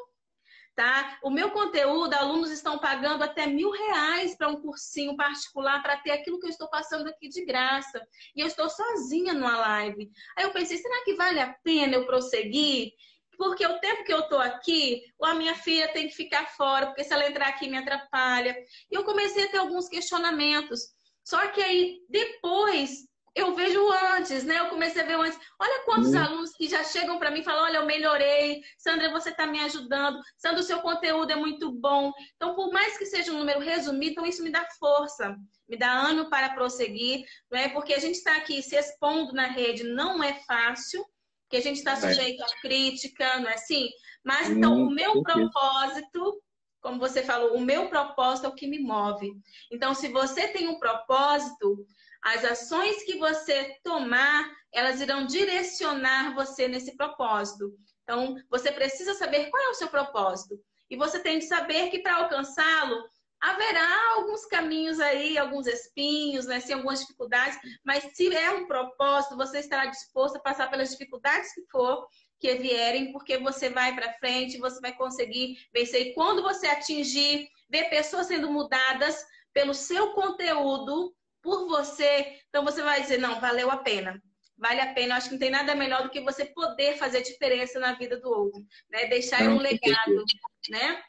[0.80, 1.20] tá?
[1.22, 6.12] O meu conteúdo, alunos estão pagando até mil reais para um cursinho particular para ter
[6.12, 8.02] aquilo que eu estou passando aqui de graça.
[8.34, 10.10] E eu estou sozinha numa live.
[10.38, 12.94] Aí eu pensei, será que vale a pena eu prosseguir?
[13.38, 17.04] Porque o tempo que eu estou aqui, a minha filha tem que ficar fora, porque
[17.04, 18.56] se ela entrar aqui me atrapalha.
[18.90, 20.80] E eu comecei a ter alguns questionamentos.
[21.26, 23.82] Só que aí, depois eu vejo
[24.16, 24.60] antes, né?
[24.60, 25.40] Eu comecei a ver antes.
[25.60, 26.20] Olha quantos uhum.
[26.20, 28.62] alunos que já chegam para mim e falam: Olha, eu melhorei.
[28.78, 30.20] Sandra, você está me ajudando.
[30.38, 32.12] Sandra, o seu conteúdo é muito bom.
[32.36, 35.36] Então, por mais que seja um número resumido, então isso me dá força,
[35.68, 37.70] me dá ano para prosseguir, né?
[37.70, 41.06] Porque a gente está aqui se expondo na rede não é fácil,
[41.44, 43.90] porque a gente está sujeito à crítica, não é assim?
[44.24, 46.42] Mas então, o meu propósito
[46.82, 49.32] como você falou, o meu propósito é o que me move.
[49.72, 51.86] Então, se você tem um propósito,
[52.24, 57.74] as ações que você tomar, elas irão direcionar você nesse propósito.
[58.04, 60.60] Então, você precisa saber qual é o seu propósito.
[60.90, 63.04] E você tem de saber que para alcançá-lo,
[63.40, 66.60] haverá alguns caminhos aí, alguns espinhos, né?
[66.60, 71.54] Sim, algumas dificuldades, mas se é um propósito, você estará disposto a passar pelas dificuldades
[71.54, 72.06] que for,
[72.40, 76.08] que vierem, porque você vai para frente, você vai conseguir vencer.
[76.08, 82.82] E quando você atingir, ver pessoas sendo mudadas pelo seu conteúdo, por você, então você
[82.82, 84.22] vai dizer, não, valeu a pena.
[84.58, 87.22] Vale a pena, eu acho que não tem nada melhor do que você poder fazer
[87.22, 89.06] diferença na vida do outro, né?
[89.08, 90.26] Deixar não, um legado,
[90.70, 91.02] né?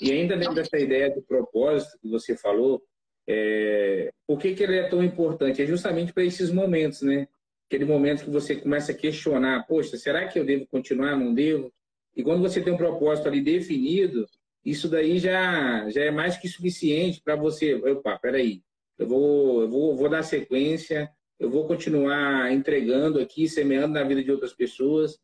[0.00, 2.80] E ainda dentro dessa ideia do propósito que você falou,
[3.28, 4.12] é...
[4.24, 5.60] por que, que ele é tão importante?
[5.60, 7.26] É justamente para esses momentos, né?
[7.68, 11.72] Aquele momento que você começa a questionar, poxa, será que eu devo continuar, não devo?
[12.14, 14.28] E quando você tem um propósito ali definido,
[14.64, 17.74] isso daí já, já é mais que suficiente para você.
[17.74, 18.62] Opa, peraí,
[18.98, 24.22] eu vou, eu vou, vou dar sequência, eu vou continuar entregando aqui, semeando na vida
[24.22, 25.18] de outras pessoas.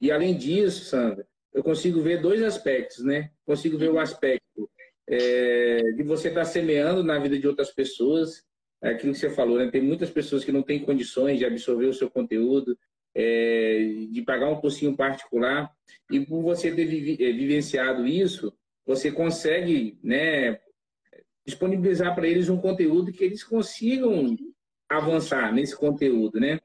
[0.00, 3.30] E além disso, Sandra, eu consigo ver dois aspectos, né?
[3.44, 4.70] Consigo ver o aspecto
[5.08, 8.44] é, de você estar tá semeando na vida de outras pessoas,
[8.82, 9.70] é aquilo que você falou, né?
[9.70, 12.78] Tem muitas pessoas que não têm condições de absorver o seu conteúdo,
[13.14, 15.72] é, de pagar um cursinho particular,
[16.10, 18.52] e por você ter é, vivenciado isso,
[18.84, 20.60] você consegue, né,
[21.46, 24.36] disponibilizar para eles um conteúdo que eles consigam
[24.88, 26.58] avançar nesse conteúdo, né?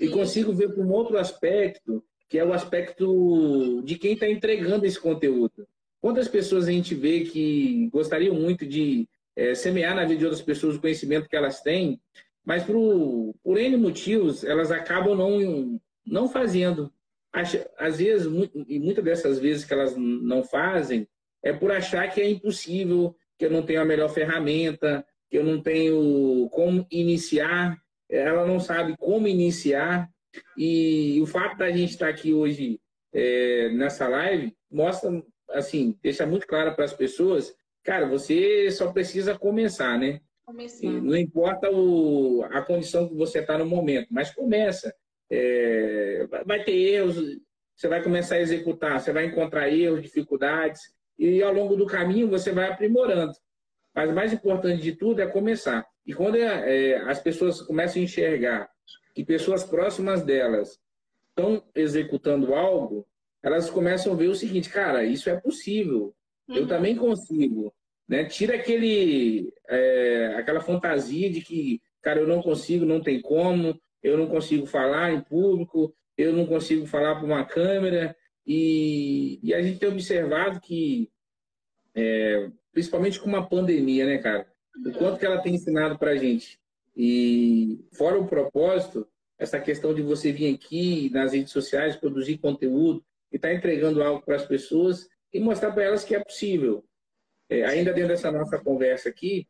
[0.00, 4.84] E consigo ver por um outro aspecto, que é o aspecto de quem está entregando
[4.86, 5.66] esse conteúdo.
[6.00, 10.42] Quantas pessoas a gente vê que gostariam muito de é, semear na vida de outras
[10.42, 12.00] pessoas o conhecimento que elas têm,
[12.44, 16.92] mas por, por N motivos elas acabam não, não fazendo.
[17.32, 18.28] Às vezes,
[18.68, 21.08] e muitas dessas vezes que elas não fazem,
[21.42, 25.44] é por achar que é impossível, que eu não tenho a melhor ferramenta, que eu
[25.44, 27.76] não tenho como iniciar,
[28.08, 30.08] ela não sabe como iniciar.
[30.56, 32.80] E o fato da gente estar aqui hoje
[33.12, 35.10] é, nessa live mostra,
[35.50, 40.20] assim, deixa muito claro para as pessoas, cara, você só precisa começar, né?
[40.44, 40.86] Começar.
[40.86, 44.94] Não importa o, a condição que você está no momento, mas começa.
[45.30, 47.16] É, vai ter erros,
[47.74, 50.80] você vai começar a executar, você vai encontrar erros, dificuldades,
[51.18, 53.32] e ao longo do caminho você vai aprimorando.
[53.94, 55.86] Mas o mais importante de tudo é começar.
[56.04, 58.68] E quando é, é, as pessoas começam a enxergar
[59.14, 60.78] que pessoas próximas delas
[61.28, 63.06] estão executando algo,
[63.42, 66.14] elas começam a ver o seguinte, cara, isso é possível,
[66.48, 66.56] uhum.
[66.56, 67.72] eu também consigo.
[68.08, 68.24] Né?
[68.24, 74.18] Tira aquele, é, aquela fantasia de que, cara, eu não consigo, não tem como, eu
[74.18, 79.62] não consigo falar em público, eu não consigo falar para uma câmera, e, e a
[79.62, 81.10] gente tem observado que,
[81.94, 84.46] é, principalmente com uma pandemia, né, cara?
[84.86, 86.58] O quanto que ela tem ensinado para a gente.
[86.96, 89.06] E fora o propósito,
[89.38, 94.02] essa questão de você vir aqui nas redes sociais, produzir conteúdo e estar tá entregando
[94.02, 96.84] algo para as pessoas e mostrar para elas que é possível.
[97.48, 99.46] É, ainda dentro dessa nossa conversa aqui,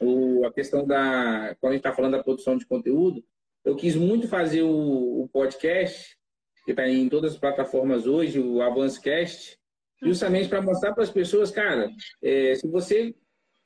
[0.00, 1.56] o, a questão da.
[1.60, 3.24] Quando a gente está falando da produção de conteúdo,
[3.64, 6.16] eu quis muito fazer o, o podcast
[6.64, 9.58] que está em todas as plataformas hoje, o Avancecast,
[10.02, 11.90] justamente para mostrar para as pessoas, cara,
[12.22, 13.14] é, se você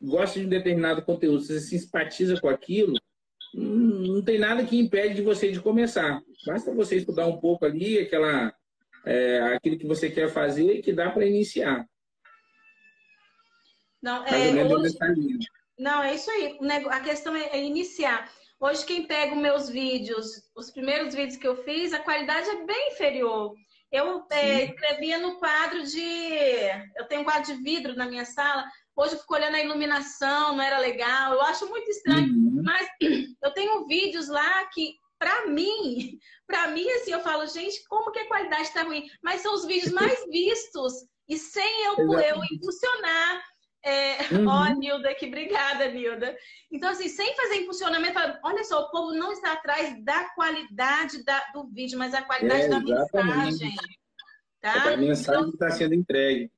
[0.01, 2.99] gosta de um determinado conteúdo, se você se simpatiza com aquilo,
[3.55, 6.21] não tem nada que impede de você de começar.
[6.47, 8.53] Basta você estudar um pouco ali, aquela,
[9.05, 11.87] é, aquilo que você quer fazer e que dá para iniciar.
[14.01, 14.97] Não, é, hoje...
[15.79, 16.59] Não, é isso aí.
[16.91, 18.31] A questão é, é iniciar.
[18.61, 22.65] Hoje, quem pega os meus vídeos, os primeiros vídeos que eu fiz, a qualidade é
[22.65, 23.55] bem inferior.
[23.91, 26.03] Eu é, escrevia no quadro de.
[26.97, 28.65] Eu tenho um quadro de vidro na minha sala.
[28.97, 31.35] Hoje eu fico olhando a iluminação, não era legal.
[31.35, 32.27] Eu acho muito estranho.
[32.27, 32.63] Uhum.
[32.65, 32.89] Mas
[33.43, 38.19] eu tenho vídeos lá que, para mim, para mim, assim, eu falo, gente, como que
[38.19, 39.09] a qualidade está ruim?
[39.23, 40.93] Mas são os vídeos mais vistos.
[41.29, 43.43] E sem eu, eu impulsionar
[43.85, 44.47] é, uhum.
[44.49, 46.37] Ó, Nilda, que obrigada, Nilda.
[46.71, 51.39] Então, assim, sem fazer impulsionamento, olha só, o povo não está atrás da qualidade da,
[51.53, 53.75] do vídeo, mas a qualidade é, da mensagem.
[54.61, 54.93] Tá?
[54.93, 56.51] A mensagem então, está sendo entregue.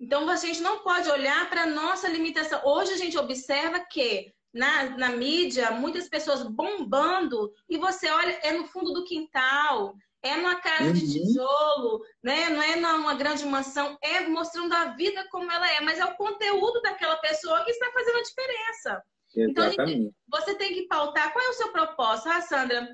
[0.00, 2.60] Então, a gente não pode olhar para a nossa limitação.
[2.64, 8.52] Hoje a gente observa que na, na mídia, muitas pessoas bombando, e você olha, é
[8.52, 10.92] no fundo do quintal, é numa casa uhum.
[10.92, 12.48] de tijolo, né?
[12.48, 16.16] não é numa grande mansão, é mostrando a vida como ela é, mas é o
[16.16, 19.02] conteúdo daquela pessoa que está fazendo a diferença.
[19.36, 19.92] Exatamente.
[19.92, 22.28] Então, você tem que pautar qual é o seu propósito.
[22.28, 22.88] Ah, Sandra,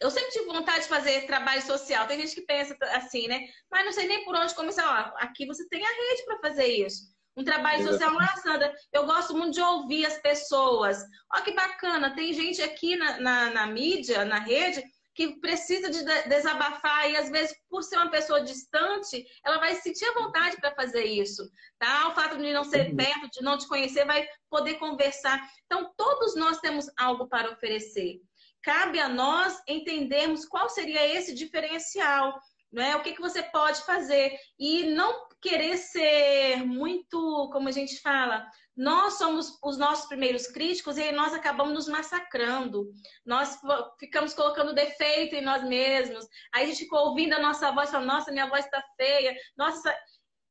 [0.00, 2.06] eu sempre tive vontade de fazer trabalho social.
[2.06, 3.46] Tem gente que pensa assim, né?
[3.70, 5.14] Mas não sei nem por onde começar.
[5.14, 7.10] Ó, aqui você tem a rede para fazer isso.
[7.36, 11.02] Um trabalho social, ah, Sandra, eu gosto muito de ouvir as pessoas.
[11.32, 16.02] Olha que bacana, tem gente aqui na, na, na mídia, na rede, que precisa de
[16.28, 20.74] desabafar e às vezes por ser uma pessoa distante, ela vai sentir a vontade para
[20.74, 22.08] fazer isso, tá?
[22.08, 22.96] O fato de não ser uhum.
[22.96, 25.40] perto, de não te conhecer, vai poder conversar.
[25.66, 28.20] Então, todos nós temos algo para oferecer.
[28.62, 32.38] Cabe a nós entendermos qual seria esse diferencial,
[32.72, 32.94] não é?
[32.96, 38.46] O que, que você pode fazer e não querer ser muito, como a gente fala,
[38.80, 42.90] nós somos os nossos primeiros críticos e nós acabamos nos massacrando.
[43.26, 43.60] Nós
[43.98, 46.26] ficamos colocando defeito em nós mesmos.
[46.50, 49.94] Aí a gente ficou ouvindo a nossa voz, falando, nossa, minha voz está feia, nossa.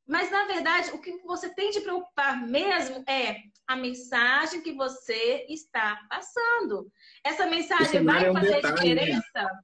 [0.06, 3.34] Mas, na verdade, o que você tem de preocupar mesmo é
[3.66, 6.88] a mensagem que você está passando.
[7.24, 9.00] Essa mensagem vai é um fazer detalhe, né?
[9.02, 9.42] diferença?
[9.42, 9.60] Né?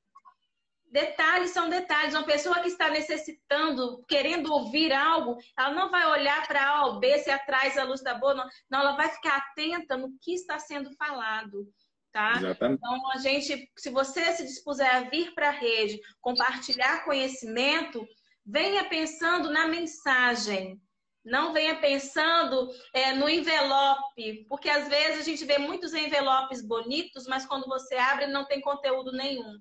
[0.96, 2.14] Detalhes são detalhes.
[2.14, 6.98] Uma pessoa que está necessitando, querendo ouvir algo, ela não vai olhar para A ou
[6.98, 8.48] B se atrás a luz da boa, não.
[8.70, 11.68] não, ela vai ficar atenta no que está sendo falado.
[12.11, 12.32] Tá?
[12.38, 18.02] Então, a gente, se você se dispuser a vir para a rede, compartilhar conhecimento,
[18.42, 20.80] venha pensando na mensagem.
[21.26, 27.26] Não venha pensando é, no envelope, porque às vezes a gente vê muitos envelopes bonitos,
[27.26, 29.58] mas quando você abre não tem conteúdo nenhum.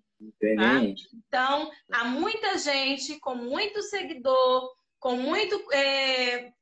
[0.56, 0.80] Tá?
[1.28, 6.54] Então, há muita gente com muito seguidor, com muito é,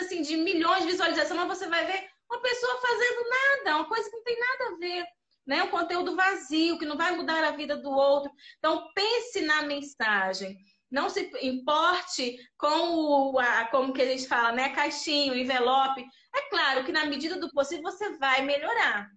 [0.00, 4.08] assim, de milhões de visualizações, mas você vai ver uma pessoa fazendo nada, uma coisa
[4.08, 5.04] que não tem nada a ver.
[5.44, 5.62] Né?
[5.64, 8.30] Um conteúdo vazio, que não vai mudar a vida do outro.
[8.58, 10.56] Então, pense na mensagem.
[10.92, 14.68] Não se importe com o, a, como que a gente fala, né?
[14.68, 16.04] Caixinho, envelope.
[16.34, 19.08] É claro que na medida do possível você vai melhorar.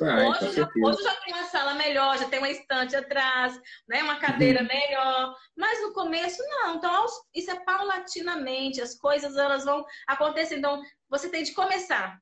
[0.00, 4.00] Hoje, já, hoje já tem uma sala melhor, já tem uma estante atrás, né?
[4.02, 4.68] uma cadeira uhum.
[4.68, 5.34] melhor.
[5.56, 6.76] Mas no começo, não.
[6.76, 7.04] Então,
[7.34, 10.58] isso é paulatinamente, as coisas elas vão acontecer.
[10.58, 12.16] Então, você tem de começar.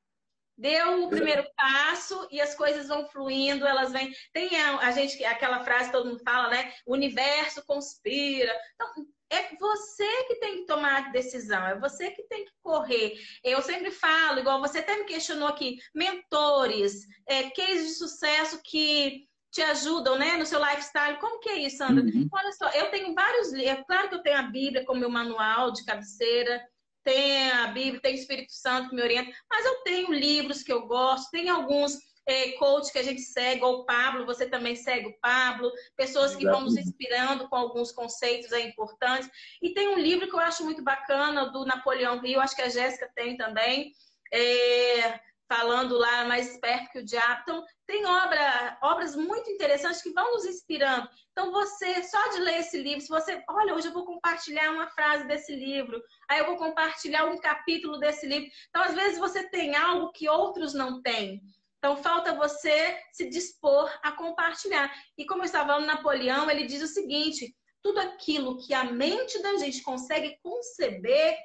[0.57, 4.11] Deu o primeiro passo e as coisas vão fluindo, elas vêm.
[4.33, 6.73] Tem a, a gente, aquela frase que todo mundo fala, né?
[6.85, 8.51] O universo conspira.
[8.73, 13.13] Então, é você que tem que tomar a decisão, é você que tem que correr.
[13.43, 19.27] Eu sempre falo, igual você até me questionou aqui, mentores, é, cases de sucesso que
[19.51, 21.19] te ajudam, né, no seu lifestyle.
[21.19, 22.03] Como que é isso, Sandra?
[22.03, 22.27] Uhum.
[22.31, 23.79] Olha só, eu tenho vários livros.
[23.79, 26.63] É claro que eu tenho a Bíblia como meu manual de cabeceira,
[27.07, 30.73] tem a Bíblia, tem o Espírito Santo que me orienta, mas eu tenho livros que
[30.73, 34.75] eu gosto, tem alguns é, coach que a gente segue, ou o Pablo, você também
[34.75, 39.29] segue o Pablo, pessoas que vão nos inspirando com alguns conceitos aí importantes.
[39.61, 42.67] E tem um livro que eu acho muito bacana, do Napoleão Rio, acho que a
[42.67, 43.93] Jéssica tem também,
[44.33, 47.41] é, falando lá mais esperto que o diabo.
[47.41, 51.07] Então, tem obra, obras muito interessantes que vão nos inspirando.
[51.31, 54.87] Então, você, só de ler esse livro, se você, olha, hoje eu vou compartilhar uma
[54.89, 58.49] frase desse livro, aí eu vou compartilhar um capítulo desse livro.
[58.69, 61.41] Então, às vezes, você tem algo que outros não têm.
[61.77, 64.91] Então, falta você se dispor a compartilhar.
[65.17, 69.41] E como eu estava falando, Napoleão, ele diz o seguinte: tudo aquilo que a mente
[69.41, 71.37] da gente consegue conceber,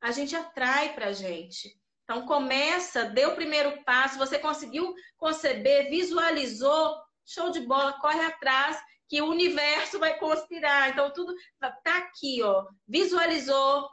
[0.00, 1.76] a gente atrai para a gente.
[2.04, 6.94] Então, começa, dê o primeiro passo, você conseguiu conceber, visualizou,
[7.26, 8.78] show de bola, corre atrás,
[9.08, 10.90] que o universo vai conspirar.
[10.90, 12.66] Então, tudo tá aqui, ó.
[12.86, 13.88] Visualizou,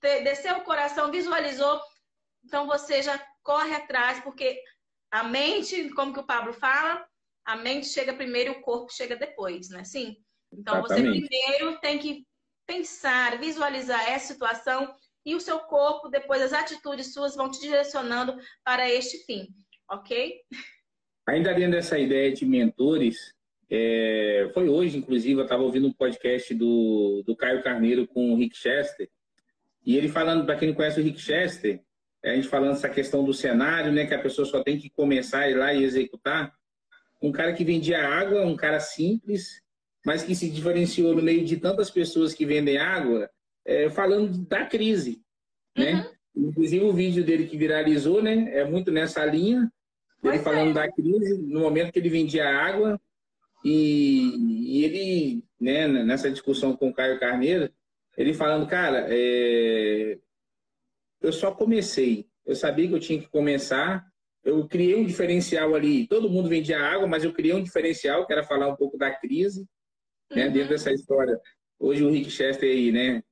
[0.00, 1.80] desceu o coração, visualizou.
[2.44, 4.60] Então, você já corre atrás, porque
[5.10, 7.06] a mente, como que o Pablo fala,
[7.44, 9.84] a mente chega primeiro e o corpo chega depois, né?
[9.84, 10.16] Sim.
[10.52, 11.20] Então, Exatamente.
[11.20, 12.26] você primeiro tem que
[12.66, 14.92] pensar, visualizar essa situação
[15.24, 19.48] e o seu corpo, depois as atitudes suas vão te direcionando para este fim,
[19.90, 20.40] ok?
[21.26, 23.34] Ainda dentro dessa ideia de mentores,
[23.70, 28.36] é, foi hoje, inclusive, eu estava ouvindo um podcast do, do Caio Carneiro com o
[28.36, 29.08] Rick Chester,
[29.84, 31.80] e ele falando, para quem não conhece o Rick Chester,
[32.22, 34.90] é, a gente falando essa questão do cenário, né, que a pessoa só tem que
[34.90, 36.52] começar a ir lá e executar.
[37.20, 39.62] Um cara que vendia água, um cara simples,
[40.04, 43.28] mas que se diferenciou no meio de tantas pessoas que vendem água,
[43.64, 45.22] é, falando da crise,
[45.76, 45.94] né?
[46.34, 46.48] Uhum.
[46.48, 49.70] Inclusive o vídeo dele que viralizou, né, é muito nessa linha,
[50.22, 50.74] ele pois falando é.
[50.74, 52.98] da crise, no momento que ele vendia água,
[53.64, 57.70] e, e, ele, né, nessa discussão com o Caio Carneiro,
[58.16, 60.18] ele falando, cara, é...
[61.20, 64.04] eu só comecei, eu sabia que eu tinha que começar,
[64.42, 68.32] eu criei um diferencial ali, todo mundo vendia água, mas eu criei um diferencial, que
[68.32, 69.66] era falar um pouco da crise,
[70.34, 70.52] né, uhum.
[70.52, 71.38] dentro dessa história.
[71.78, 73.22] Hoje o Rick Chester aí, né,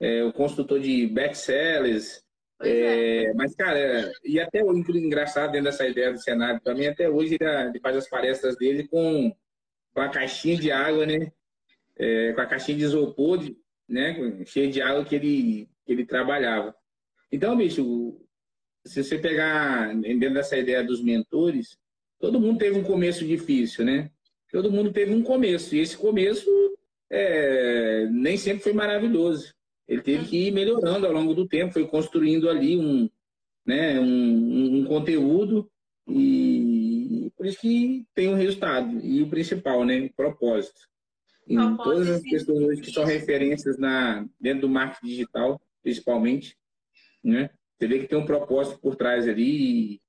[0.00, 2.24] é o construtor de best-sellers,
[2.62, 3.34] é, é.
[3.34, 7.80] Mas, cara, e até o engraçado dentro dessa ideia do cenário também, até hoje ele,
[7.80, 9.34] faz as palestras dele com,
[9.94, 11.32] com a caixinha de água, né?
[11.96, 13.56] É, com a caixinha de isopor, de,
[13.88, 14.44] né?
[14.44, 16.74] Cheia de água que ele, que ele trabalhava.
[17.32, 18.20] Então, bicho,
[18.84, 21.78] se você pegar dentro dessa ideia dos mentores,
[22.18, 24.10] todo mundo teve um começo difícil, né?
[24.50, 26.50] Todo mundo teve um começo, e esse começo
[27.08, 29.54] é, nem sempre foi maravilhoso.
[29.90, 33.10] Ele teve que ir melhorando ao longo do tempo, foi construindo ali um,
[33.66, 35.68] né, um, um conteúdo
[36.08, 39.04] e por isso que tem um resultado.
[39.04, 40.80] E o principal, né, o propósito.
[41.44, 46.56] Em todas as pessoas hoje que são referências na, dentro do marketing digital, principalmente,
[47.24, 47.50] né?
[47.76, 50.00] Você vê que tem um propósito por trás ali e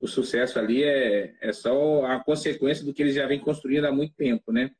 [0.00, 3.90] o sucesso ali é, é só a consequência do que eles já vêm construindo há
[3.90, 4.70] muito tempo, né?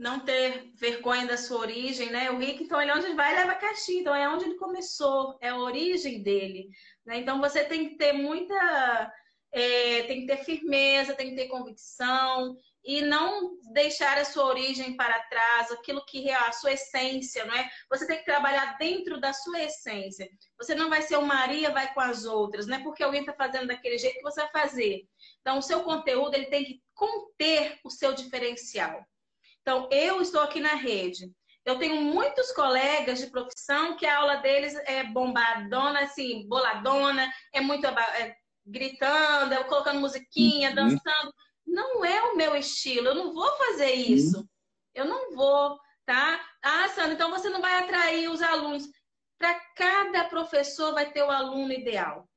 [0.00, 2.30] Não ter vergonha da sua origem, né?
[2.30, 5.36] O Rick, então, ele é onde ele vai leva caixinha, então é onde ele começou,
[5.42, 6.70] é a origem dele.
[7.04, 7.18] Né?
[7.18, 9.12] Então você tem que ter muita.
[9.52, 14.96] É, tem que ter firmeza, tem que ter convicção e não deixar a sua origem
[14.96, 17.68] para trás, aquilo que é a sua essência, não é?
[17.90, 20.28] Você tem que trabalhar dentro da sua essência.
[20.56, 23.32] Você não vai ser o Maria, vai com as outras, não é porque alguém está
[23.32, 25.02] fazendo daquele jeito que você vai fazer.
[25.40, 29.04] Então, o seu conteúdo ele tem que conter o seu diferencial.
[29.62, 31.30] Então, eu estou aqui na rede.
[31.64, 37.60] Eu tenho muitos colegas de profissão que a aula deles é bombadona, assim, boladona, é
[37.60, 38.34] muito é,
[38.66, 40.74] gritando, é colocando musiquinha, uhum.
[40.74, 41.34] dançando.
[41.66, 44.14] Não é o meu estilo, eu não vou fazer uhum.
[44.14, 44.48] isso.
[44.94, 46.40] Eu não vou, tá?
[46.62, 48.88] Ah, Sandra, então você não vai atrair os alunos.
[49.38, 52.28] Para cada professor vai ter o aluno ideal.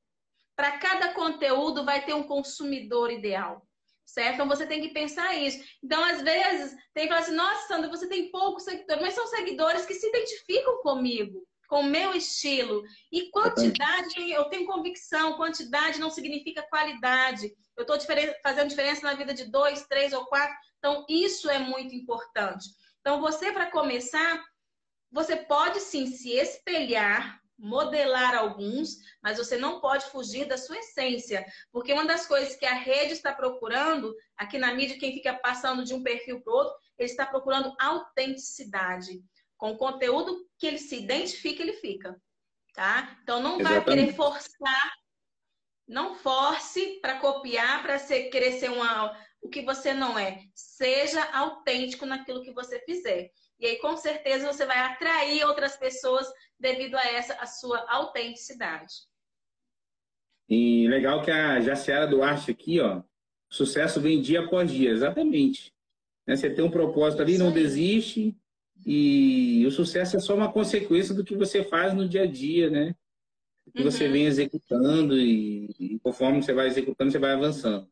[0.54, 3.66] Para cada conteúdo vai ter um consumidor ideal
[4.06, 4.34] certo?
[4.34, 5.62] Então você tem que pensar isso.
[5.82, 9.26] Então, às vezes, tem que falar assim, nossa, Sandra, você tem poucos seguidores, mas são
[9.26, 12.82] seguidores que se identificam comigo, com o meu estilo.
[13.10, 17.52] E quantidade, eu tenho convicção, quantidade não significa qualidade.
[17.76, 17.98] Eu estou
[18.42, 20.54] fazendo diferença na vida de dois, três ou quatro.
[20.78, 22.66] Então, isso é muito importante.
[23.00, 24.42] Então, você, para começar,
[25.10, 31.44] você pode sim se espelhar modelar alguns, mas você não pode fugir da sua essência,
[31.72, 35.84] porque uma das coisas que a rede está procurando, aqui na mídia, quem fica passando
[35.84, 39.22] de um perfil para o outro, ele está procurando autenticidade.
[39.56, 42.20] Com o conteúdo que ele se identifica, ele fica.
[42.74, 43.16] Tá?
[43.22, 44.06] Então não vai Exatamente.
[44.06, 44.92] querer forçar,
[45.86, 50.42] não force para copiar, para querer ser uma, o que você não é.
[50.54, 53.30] Seja autêntico naquilo que você fizer.
[53.58, 56.26] E aí, com certeza, você vai atrair outras pessoas
[56.58, 58.92] devido a essa a sua autenticidade.
[60.48, 63.02] E legal que a Jaciara Duarte aqui, ó,
[63.48, 65.72] sucesso vem dia após dia, exatamente.
[66.26, 66.36] Né?
[66.36, 68.36] Você tem um propósito ali, não desiste,
[68.84, 72.68] e o sucesso é só uma consequência do que você faz no dia a dia,
[72.68, 72.94] né?
[73.72, 73.90] Que uhum.
[73.90, 77.88] você vem executando e, e, conforme você vai executando, você vai avançando.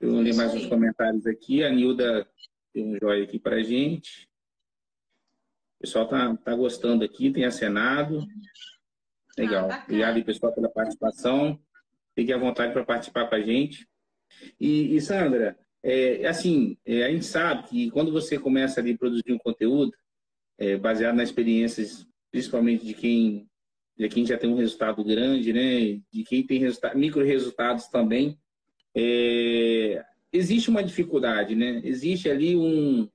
[0.00, 1.64] Eu ler mais uns comentários aqui.
[1.64, 2.28] A Nilda
[2.72, 4.28] tem um joia aqui pra gente.
[5.84, 8.26] O pessoal tá, tá gostando aqui, tem acenado.
[9.36, 9.70] Legal.
[9.70, 11.60] Ah, Obrigado, pessoal, pela participação.
[12.14, 13.86] Fique à vontade para participar com a gente.
[14.58, 19.30] E, e Sandra, é, assim, é, a gente sabe que quando você começa a produzir
[19.30, 19.92] um conteúdo,
[20.56, 23.46] é, baseado nas experiências, principalmente de quem,
[23.94, 26.00] de quem já tem um resultado grande, né?
[26.10, 26.62] De quem tem
[26.94, 28.38] micro resultados também,
[28.96, 31.82] é, existe uma dificuldade, né?
[31.84, 33.06] Existe ali um,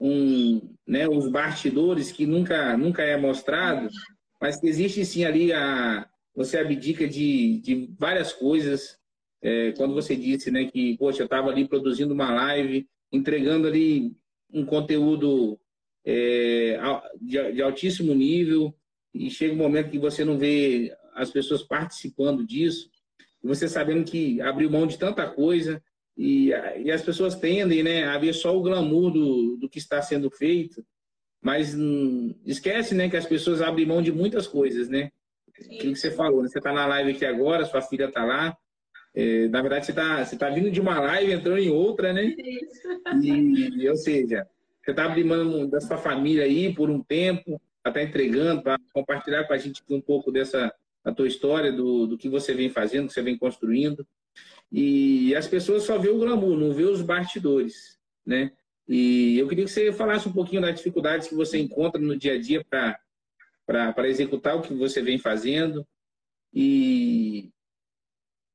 [0.00, 3.88] um, né, os bastidores que nunca, nunca é mostrado,
[4.40, 8.98] mas que existe sim ali a você abdica de, de várias coisas.
[9.40, 14.16] É, quando você disse, né, que poxa, eu estava ali produzindo uma live, entregando ali
[14.52, 15.58] um conteúdo
[16.04, 16.78] é,
[17.20, 18.74] de, de altíssimo nível
[19.12, 22.90] e chega um momento que você não vê as pessoas participando disso,
[23.42, 25.82] você sabendo que abriu mão de tanta coisa
[26.16, 30.00] e, e as pessoas tendem né, a ver só o glamour do, do que está
[30.00, 30.84] sendo feito,
[31.42, 35.10] mas hum, esquece né, que as pessoas abrem mão de muitas coisas, né?
[35.58, 36.48] Aquilo que você falou, né?
[36.48, 38.56] você está na live aqui agora, sua filha está lá,
[39.14, 42.24] é, na verdade, você está você tá vindo de uma live, entrando em outra, né?
[42.24, 42.88] Isso.
[43.22, 44.46] E, ou seja,
[44.82, 48.76] você está abrindo mão da sua família aí por um tempo, estar tá entregando, para
[48.92, 52.70] compartilhar com a gente um pouco dessa a tua história, do, do que você vem
[52.70, 54.06] fazendo, que você vem construindo.
[54.76, 57.96] E as pessoas só vê o glamour, não vê os bastidores,
[58.26, 58.50] né?
[58.88, 62.32] E eu queria que você falasse um pouquinho das dificuldades que você encontra no dia
[62.32, 65.86] a dia para executar o que você vem fazendo
[66.52, 67.52] e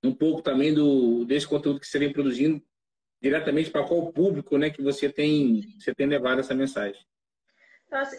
[0.03, 2.61] um pouco também do, desse conteúdo que você vem produzindo
[3.21, 7.01] diretamente para qual público né, que você tem, você tem levado essa mensagem.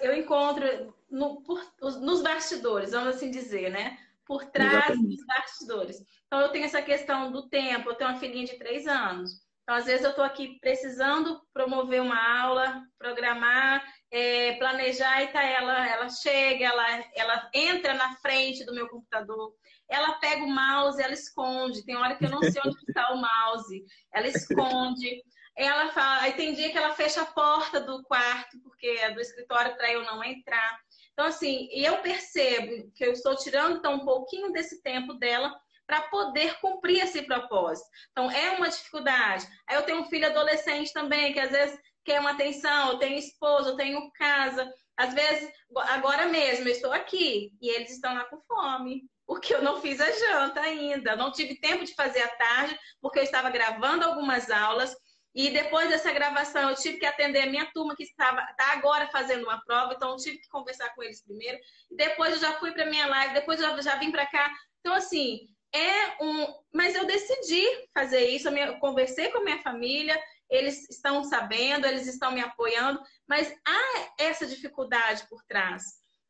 [0.01, 1.63] Eu encontro no, por,
[2.01, 3.99] nos bastidores, vamos assim dizer, né?
[4.25, 5.17] Por trás Exatamente.
[5.17, 6.03] dos bastidores.
[6.31, 7.91] Então, eu tenho essa questão do tempo.
[7.91, 9.33] Eu tenho uma filhinha de três anos.
[9.65, 15.43] Então, às vezes, eu estou aqui precisando promover uma aula, programar, é, planejar, e tá
[15.43, 19.53] ela, ela chega, ela, ela entra na frente do meu computador,
[19.89, 21.85] ela pega o mouse, ela esconde.
[21.85, 25.23] Tem hora que eu não sei onde está o mouse, ela esconde.
[25.57, 29.21] Ela fala, aí tem dia que ela fecha a porta do quarto, porque é do
[29.21, 30.79] escritório para eu não entrar.
[31.13, 35.53] Então, assim, eu percebo que eu estou tirando então, um pouquinho desse tempo dela
[35.91, 37.89] para poder cumprir esse propósito.
[38.13, 39.45] Então, é uma dificuldade.
[39.67, 43.19] Aí eu tenho um filho adolescente também, que às vezes quer uma atenção, eu tenho
[43.19, 44.73] esposa, eu tenho casa.
[44.97, 45.53] Às vezes,
[45.89, 50.01] agora mesmo, eu estou aqui e eles estão lá com fome porque eu não fiz
[50.01, 51.17] a janta ainda.
[51.17, 54.95] Não tive tempo de fazer à tarde, porque eu estava gravando algumas aulas.
[55.35, 59.09] E depois dessa gravação, eu tive que atender a minha turma, que estava está agora
[59.09, 61.59] fazendo uma prova, então eu tive que conversar com eles primeiro.
[61.91, 64.53] Depois eu já fui para minha live, depois eu já vim para cá.
[64.81, 66.47] Então, assim, é um.
[66.73, 67.65] Mas eu decidi
[67.95, 73.01] fazer isso, eu conversei com a minha família, eles estão sabendo, eles estão me apoiando,
[73.29, 75.83] mas há essa dificuldade por trás.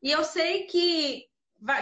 [0.02, 1.26] E eu sei que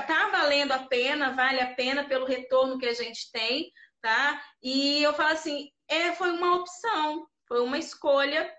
[0.07, 4.43] tá valendo a pena, vale a pena pelo retorno que a gente tem, tá?
[4.63, 8.53] E eu falo assim, é, foi uma opção, foi uma escolha,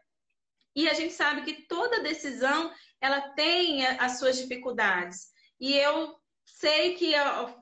[0.76, 5.28] e a gente sabe que toda decisão ela tem as suas dificuldades.
[5.60, 6.19] E eu
[6.56, 7.14] sei que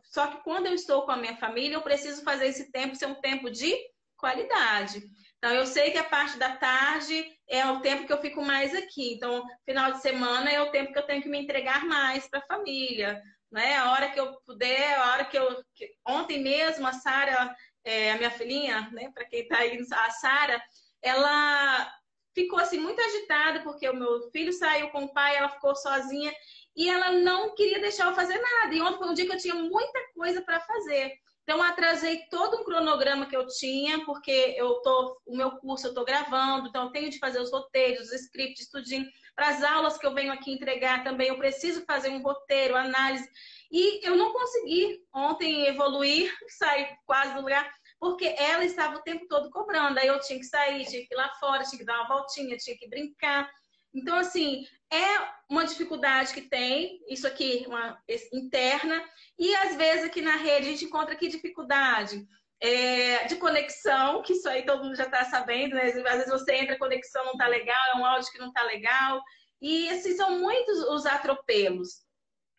[0.04, 3.08] só que quando eu estou com a minha família, eu preciso fazer esse tempo ser
[3.08, 3.76] um tempo de
[4.16, 5.02] qualidade.
[5.38, 8.74] Então, eu sei que a parte da tarde é o tempo que eu fico mais
[8.74, 9.14] aqui.
[9.14, 12.40] Então, final de semana é o tempo que eu tenho que me entregar mais para
[12.40, 13.22] a família
[13.52, 13.78] né?
[13.78, 15.64] A hora que eu puder, a hora que eu.
[16.06, 19.12] Ontem mesmo, a Sara, é, a minha filhinha, né?
[19.14, 20.62] Para quem está aí, a Sara,
[21.02, 21.94] ela
[22.38, 26.32] ficou assim muito agitada porque o meu filho saiu com o pai, ela ficou sozinha
[26.76, 28.76] e ela não queria deixar eu fazer nada.
[28.76, 31.12] E ontem foi um dia que eu tinha muita coisa para fazer.
[31.42, 35.92] Então, atrasei todo um cronograma que eu tinha, porque eu tô, o meu curso eu
[35.92, 39.08] estou gravando, então eu tenho de fazer os roteiros, os scripts, tudinho.
[39.34, 43.28] Para as aulas que eu venho aqui entregar também, eu preciso fazer um roteiro, análise.
[43.72, 47.68] E eu não consegui ontem evoluir, sair quase do lugar,
[48.00, 50.00] porque ela estava o tempo todo cobrando.
[50.00, 52.58] Aí eu tinha que sair, tinha que ir lá fora, tinha que dar uma voltinha,
[52.58, 53.50] tinha que brincar.
[53.94, 57.98] Então, assim, é uma dificuldade que tem, isso aqui, uma
[58.32, 59.04] interna,
[59.40, 62.28] e às vezes aqui na rede a gente encontra aqui dificuldade
[62.62, 65.86] é, de conexão, que isso aí todo mundo já está sabendo, né?
[65.86, 68.64] Às vezes você entra, a conexão não está legal, é um áudio que não está
[68.64, 69.22] legal,
[69.62, 72.06] e assim, são muitos os atropelos.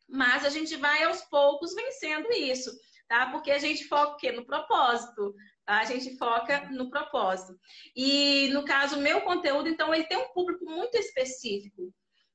[0.08, 2.70] Mas a gente vai aos poucos vencendo isso,
[3.08, 3.30] tá?
[3.30, 4.30] Porque a gente foca o quê?
[4.30, 5.34] No propósito.
[5.64, 5.80] Tá?
[5.80, 7.58] A gente foca no propósito.
[7.96, 11.92] E no caso, o meu conteúdo, então, ele tem um público muito específico.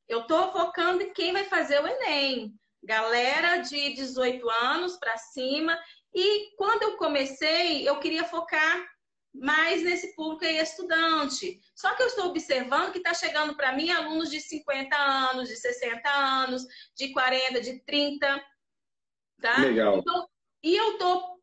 [0.07, 2.53] Eu estou focando em quem vai fazer o Enem.
[2.83, 5.79] Galera de 18 anos para cima.
[6.13, 8.85] E quando eu comecei, eu queria focar
[9.33, 11.59] mais nesse público aí estudante.
[11.73, 15.55] Só que eu estou observando que está chegando para mim alunos de 50 anos, de
[15.55, 16.63] 60 anos,
[16.95, 18.45] de 40, de 30.
[19.41, 19.57] Tá?
[19.57, 19.97] Legal.
[19.97, 20.27] Então,
[20.63, 21.33] e eu estou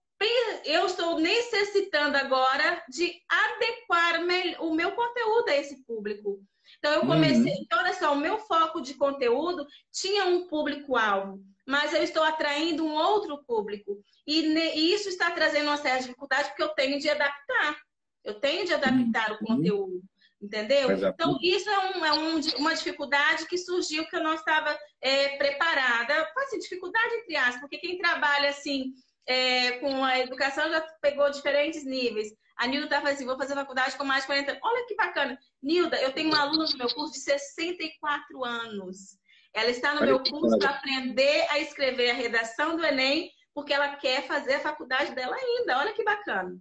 [0.64, 4.20] eu estou necessitando agora de adequar
[4.60, 6.40] o meu conteúdo a esse público.
[6.78, 7.52] Então, eu comecei.
[7.52, 7.58] Uhum.
[7.62, 12.84] Então, olha só, o meu foco de conteúdo tinha um público-alvo, mas eu estou atraindo
[12.84, 13.98] um outro público.
[14.26, 17.76] E, e, isso está trazendo uma certa dificuldade, porque eu tenho de adaptar.
[18.22, 19.36] Eu tenho de adaptar uhum.
[19.36, 20.02] o conteúdo.
[20.40, 20.90] Entendeu?
[20.92, 25.36] Então, isso é, um, é um, uma dificuldade que surgiu que eu não estava é,
[25.36, 26.26] preparada.
[26.38, 28.94] Assim, dificuldade entre aspas, porque quem trabalha assim
[29.30, 32.34] é, com a educação já pegou diferentes níveis.
[32.56, 34.62] A Nilda tá falando assim, vou fazer faculdade com mais de 40 anos.
[34.64, 35.38] Olha que bacana.
[35.62, 39.16] Nilda, eu tenho uma aluna no meu curso de 64 anos.
[39.54, 43.94] Ela está no meu curso para aprender a escrever a redação do Enem, porque ela
[43.96, 45.78] quer fazer a faculdade dela ainda.
[45.78, 46.58] Olha que bacana.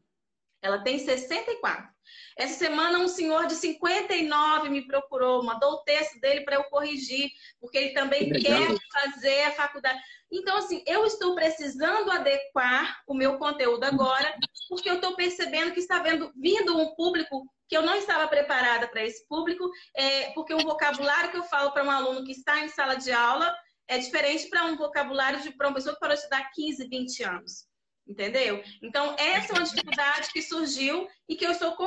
[0.62, 1.90] Ela tem 64.
[2.38, 7.30] Essa semana, um senhor de 59 me procurou, mandou o texto dele para eu corrigir,
[7.60, 10.00] porque ele também quer fazer a faculdade.
[10.32, 14.38] Então, assim, eu estou precisando adequar o meu conteúdo agora,
[14.68, 18.88] porque eu estou percebendo que está vendo, vindo um público que eu não estava preparada
[18.88, 22.60] para esse público, é, porque o vocabulário que eu falo para um aluno que está
[22.60, 23.56] em sala de aula
[23.88, 27.24] é diferente para um vocabulário de para uma pessoa que parou de estudar 15, 20
[27.24, 27.69] anos.
[28.10, 28.64] Entendeu?
[28.82, 31.78] Então, essa é uma dificuldade que surgiu e que eu estou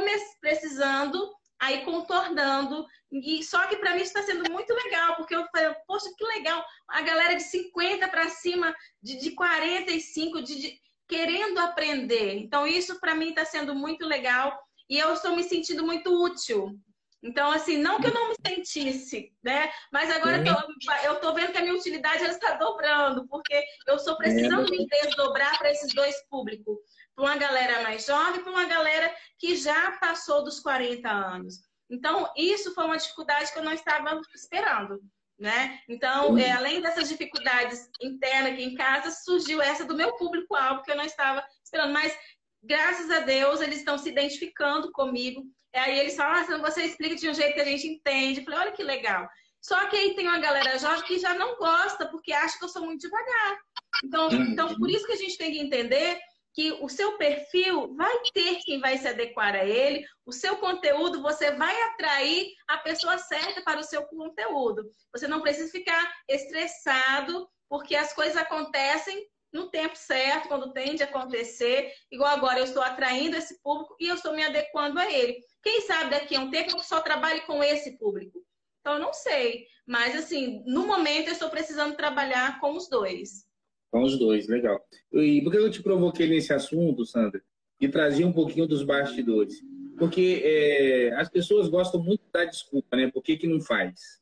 [0.40, 1.18] precisando
[1.58, 2.86] aí contornando.
[3.10, 6.64] E só que para mim está sendo muito legal, porque eu falei, poxa, que legal,
[6.88, 12.36] a galera de 50 para cima, de, de 45, de, de querendo aprender.
[12.36, 14.56] Então, isso para mim está sendo muito legal
[14.88, 16.78] e eu estou me sentindo muito útil.
[17.22, 19.70] Então, assim, não que eu não me sentisse, né?
[19.92, 21.04] Mas agora uhum.
[21.04, 25.56] eu estou vendo que a minha utilidade está dobrando, porque eu estou precisando me desdobrar
[25.58, 26.76] para esses dois públicos.
[27.14, 31.60] Para uma galera mais jovem e para uma galera que já passou dos 40 anos.
[31.88, 35.00] Então, isso foi uma dificuldade que eu não estava esperando.
[35.38, 35.80] Né?
[35.88, 40.90] Então, é, além dessas dificuldades internas aqui em casa, surgiu essa do meu público-alvo que
[40.90, 41.92] eu não estava esperando.
[41.92, 42.16] Mas,
[42.62, 45.44] graças a Deus, eles estão se identificando comigo
[45.74, 48.40] Aí eles falam, ah, você explica de um jeito que a gente entende.
[48.40, 49.28] Eu falei, olha que legal.
[49.60, 52.68] Só que aí tem uma galera jovem que já não gosta, porque acha que eu
[52.68, 53.58] sou muito devagar.
[54.04, 54.42] Então, uhum.
[54.42, 56.18] então, por isso que a gente tem que entender
[56.54, 61.22] que o seu perfil vai ter quem vai se adequar a ele, o seu conteúdo,
[61.22, 64.84] você vai atrair a pessoa certa para o seu conteúdo.
[65.14, 71.02] Você não precisa ficar estressado, porque as coisas acontecem no tempo certo, quando tem de
[71.02, 71.92] acontecer.
[72.10, 75.38] Igual agora, eu estou atraindo esse público e eu estou me adequando a ele.
[75.62, 78.44] Quem sabe daqui a um tempo eu só trabalhe com esse público.
[78.80, 79.66] Então, eu não sei.
[79.86, 83.46] Mas, assim, no momento eu estou precisando trabalhar com os dois.
[83.90, 84.80] Com os dois, legal.
[85.12, 87.40] E por que eu te provoquei nesse assunto, Sandra?
[87.80, 89.54] De trazer um pouquinho dos bastidores.
[89.98, 93.10] Porque é, as pessoas gostam muito da desculpa, né?
[93.10, 94.20] Por que, que não faz?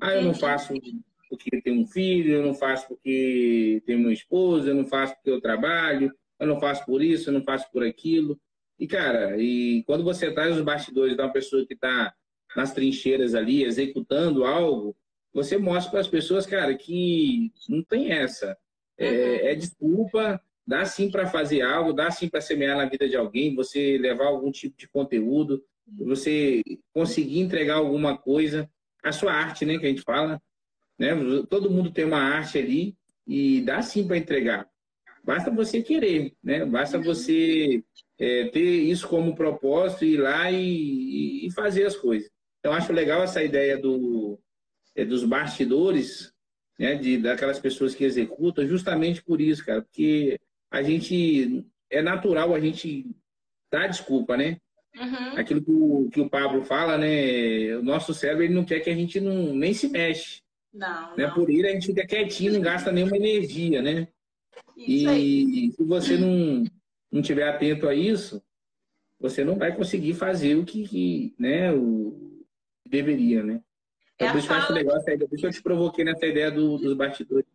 [0.00, 0.72] Ah, eu não faço
[1.28, 5.30] porque tenho um filho, eu não faço porque tenho uma esposa, eu não faço porque
[5.30, 8.40] eu trabalho, eu não faço por isso, eu não faço por aquilo.
[8.80, 12.14] E, cara, e quando você traz os bastidores de uma pessoa que está
[12.56, 14.96] nas trincheiras ali, executando algo,
[15.34, 18.56] você mostra para as pessoas, cara, que não tem essa.
[18.96, 19.48] É, uhum.
[19.48, 23.54] é desculpa, dá sim para fazer algo, dá sim para semear na vida de alguém,
[23.54, 25.62] você levar algum tipo de conteúdo,
[25.98, 26.62] você
[26.94, 28.66] conseguir entregar alguma coisa,
[29.04, 30.40] a sua arte, né, que a gente fala,
[30.98, 31.10] né?
[31.50, 34.69] Todo mundo tem uma arte ali e dá sim para entregar.
[35.30, 36.64] Basta você querer, né?
[36.64, 37.84] Basta você
[38.18, 42.28] é, ter isso como propósito, ir lá e, e, fazer as coisas.
[42.58, 44.40] Então, acho legal essa ideia do,
[44.96, 46.32] é, dos bastidores,
[46.76, 46.96] né?
[46.96, 50.36] De, daquelas pessoas que executam, justamente por isso, cara, porque
[50.68, 53.06] a gente é natural a gente
[53.70, 54.56] dar desculpa, né?
[54.96, 55.38] Uhum.
[55.38, 57.76] Aquilo que o, que o Pablo fala, né?
[57.76, 60.42] O nosso cérebro ele não quer que a gente não, nem se mexe.
[60.74, 61.28] Não, né?
[61.28, 61.34] não.
[61.34, 64.08] Por ir a gente fica quietinho, não gasta nenhuma energia, né?
[64.76, 66.64] E se você não,
[67.10, 68.42] não tiver atento a isso,
[69.18, 72.44] você não vai conseguir fazer o que, que né, o
[72.86, 73.62] deveria, né?
[74.14, 75.28] Então, é por isso que eu essa ideia.
[75.28, 77.46] Por isso eu te provoquei nessa ideia do, dos bastidores.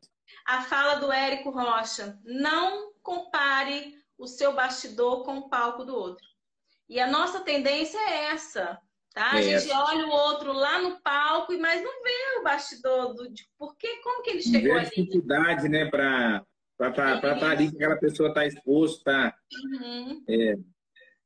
[0.45, 2.20] A fala do Érico Rocha.
[2.24, 6.26] Não compare o seu bastidor com o palco do outro.
[6.88, 8.80] E a nossa tendência é essa.
[9.14, 9.32] Tá?
[9.32, 13.47] A gente olha o outro lá no palco, mas não vê o bastidor do de
[13.58, 14.86] por que, como que ele chegou ali.
[14.86, 16.45] dificuldade, né, para
[16.78, 19.03] para estar tá, tá ali que aquela pessoa está exposta.
[19.03, 19.38] Tá?
[19.63, 20.23] Uhum.
[20.28, 20.55] É,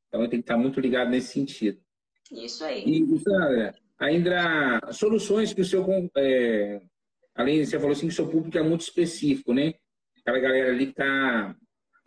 [0.08, 1.80] então tem que estar tá muito ligado nesse sentido.
[2.32, 2.84] Isso aí.
[2.86, 5.86] E, Sandra, ainda soluções que o seu.
[6.18, 6.82] É,
[7.36, 9.74] além, você falou assim que o seu público é muito específico, né?
[10.22, 11.56] Aquela galera ali que está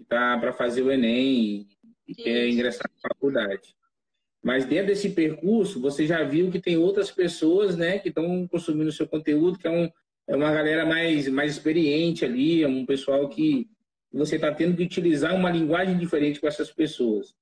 [0.09, 1.66] tá, para fazer o Enem
[2.07, 3.74] e, e quer ingressar na faculdade.
[4.43, 8.88] Mas dentro desse percurso, você já viu que tem outras pessoas, né, que estão consumindo
[8.88, 9.88] o seu conteúdo, que é, um,
[10.29, 13.68] é uma galera mais, mais experiente ali, é um pessoal que
[14.12, 17.35] você está tendo que utilizar uma linguagem diferente com essas pessoas.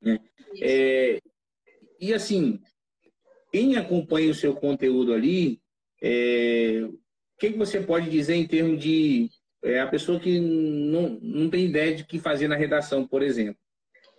[0.00, 0.18] Né?
[0.60, 1.18] É,
[2.00, 2.60] e assim,
[3.52, 5.60] quem acompanha o seu conteúdo ali,
[6.02, 6.98] é, o
[7.38, 9.28] que, que você pode dizer em termos de
[9.62, 13.22] é, a pessoa que não, não tem ideia de o que fazer na redação, por
[13.22, 13.58] exemplo?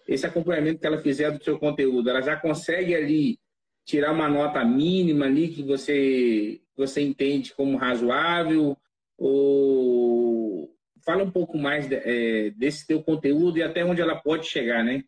[0.07, 3.39] esse acompanhamento que ela fizer do seu conteúdo, ela já consegue ali
[3.83, 8.77] tirar uma nota mínima ali que você, você entende como razoável?
[9.17, 14.47] Ou fala um pouco mais de, é, desse teu conteúdo e até onde ela pode
[14.47, 15.03] chegar, né?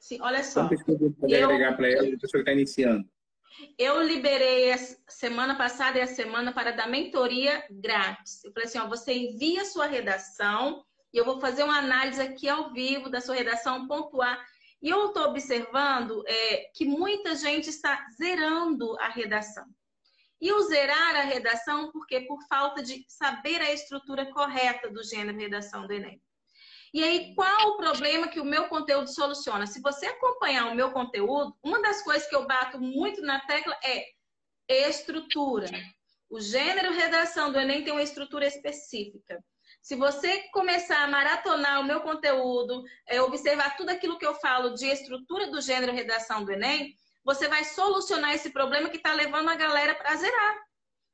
[0.00, 0.68] Sim, olha só.
[0.68, 3.08] Pode eu, agregar para ela, a pessoa está iniciando?
[3.78, 4.78] Eu liberei a
[5.08, 8.44] semana passada e a semana para dar mentoria grátis.
[8.44, 12.20] Eu falei assim, ó, você envia a sua redação e eu vou fazer uma análise
[12.20, 14.38] aqui ao vivo da sua redação, pontuar.
[14.82, 19.64] E eu estou observando é, que muita gente está zerando a redação.
[20.40, 25.38] E o zerar a redação, porque por falta de saber a estrutura correta do gênero
[25.38, 26.20] redação do Enem.
[26.92, 29.66] E aí, qual o problema que o meu conteúdo soluciona?
[29.66, 33.76] Se você acompanhar o meu conteúdo, uma das coisas que eu bato muito na tecla
[33.82, 34.04] é
[34.68, 35.68] estrutura.
[36.28, 39.42] O gênero redação do Enem tem uma estrutura específica.
[39.80, 44.74] Se você começar a maratonar o meu conteúdo, é, observar tudo aquilo que eu falo
[44.74, 49.48] de estrutura do gênero redação do Enem, você vai solucionar esse problema que está levando
[49.48, 50.64] a galera para zerar.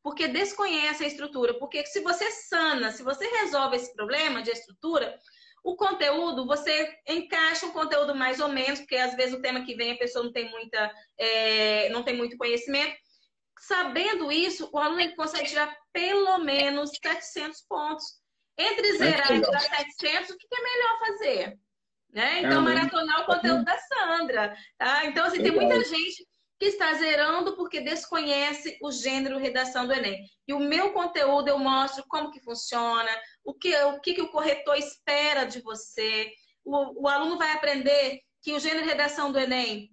[0.02, 1.54] Porque desconhece a estrutura.
[1.54, 5.18] Porque se você sana, se você resolve esse problema de estrutura,
[5.64, 9.74] o conteúdo, você encaixa um conteúdo mais ou menos, porque às vezes o tema que
[9.74, 12.94] vem a pessoa não tem, muita, é, não tem muito conhecimento.
[13.60, 18.04] Sabendo isso, o aluno consegue tirar pelo menos 700 pontos.
[18.58, 21.58] Entre zerar e tirar 700, o que é melhor fazer?
[22.12, 22.42] Né?
[22.42, 24.54] Então, maratonar o conteúdo da Sandra.
[24.76, 25.06] Tá?
[25.06, 26.26] Então, assim, tem muita gente
[26.58, 30.24] que está zerando porque desconhece o gênero redação do Enem.
[30.46, 33.10] E o meu conteúdo eu mostro como que funciona,
[33.42, 36.30] o que o, que, que o corretor espera de você.
[36.64, 39.90] O, o aluno vai aprender que o gênero redação do Enem,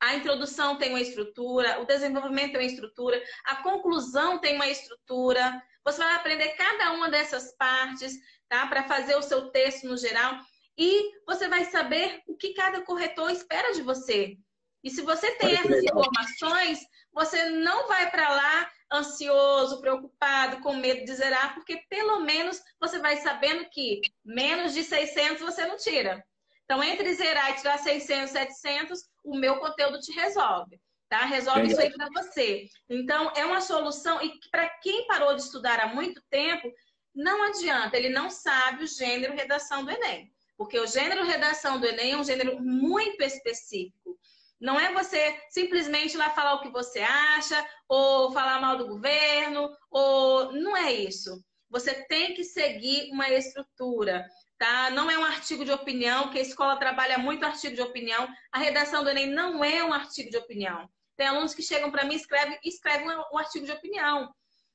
[0.00, 5.62] a introdução tem uma estrutura, o desenvolvimento tem uma estrutura, a conclusão tem uma estrutura.
[5.84, 8.14] Você vai aprender cada uma dessas partes,
[8.48, 8.66] tá?
[8.66, 10.38] Para fazer o seu texto no geral.
[10.78, 14.36] E você vai saber o que cada corretor espera de você.
[14.84, 16.80] E se você tem essas informações,
[17.12, 22.98] você não vai para lá ansioso, preocupado, com medo de zerar, porque pelo menos você
[22.98, 26.24] vai sabendo que menos de 600 você não tira.
[26.64, 30.80] Então, entre zerar e tirar 600, 700, o meu conteúdo te resolve.
[31.08, 31.24] Tá?
[31.24, 32.66] Resolve isso aí para você.
[32.88, 34.20] Então, é uma solução.
[34.20, 36.72] E para quem parou de estudar há muito tempo,
[37.14, 40.32] não adianta, ele não sabe o gênero redação do Enem.
[40.56, 44.18] Porque o gênero redação do Enem é um gênero muito específico.
[44.60, 49.70] Não é você simplesmente lá falar o que você acha, ou falar mal do governo,
[49.90, 51.44] ou não é isso.
[51.68, 54.26] Você tem que seguir uma estrutura,
[54.58, 54.90] tá?
[54.90, 58.26] Não é um artigo de opinião, que a escola trabalha muito artigo de opinião.
[58.50, 60.88] A redação do Enem não é um artigo de opinião.
[61.16, 64.32] Tem alunos que chegam para mim e escrevem, escrevem um artigo de opinião.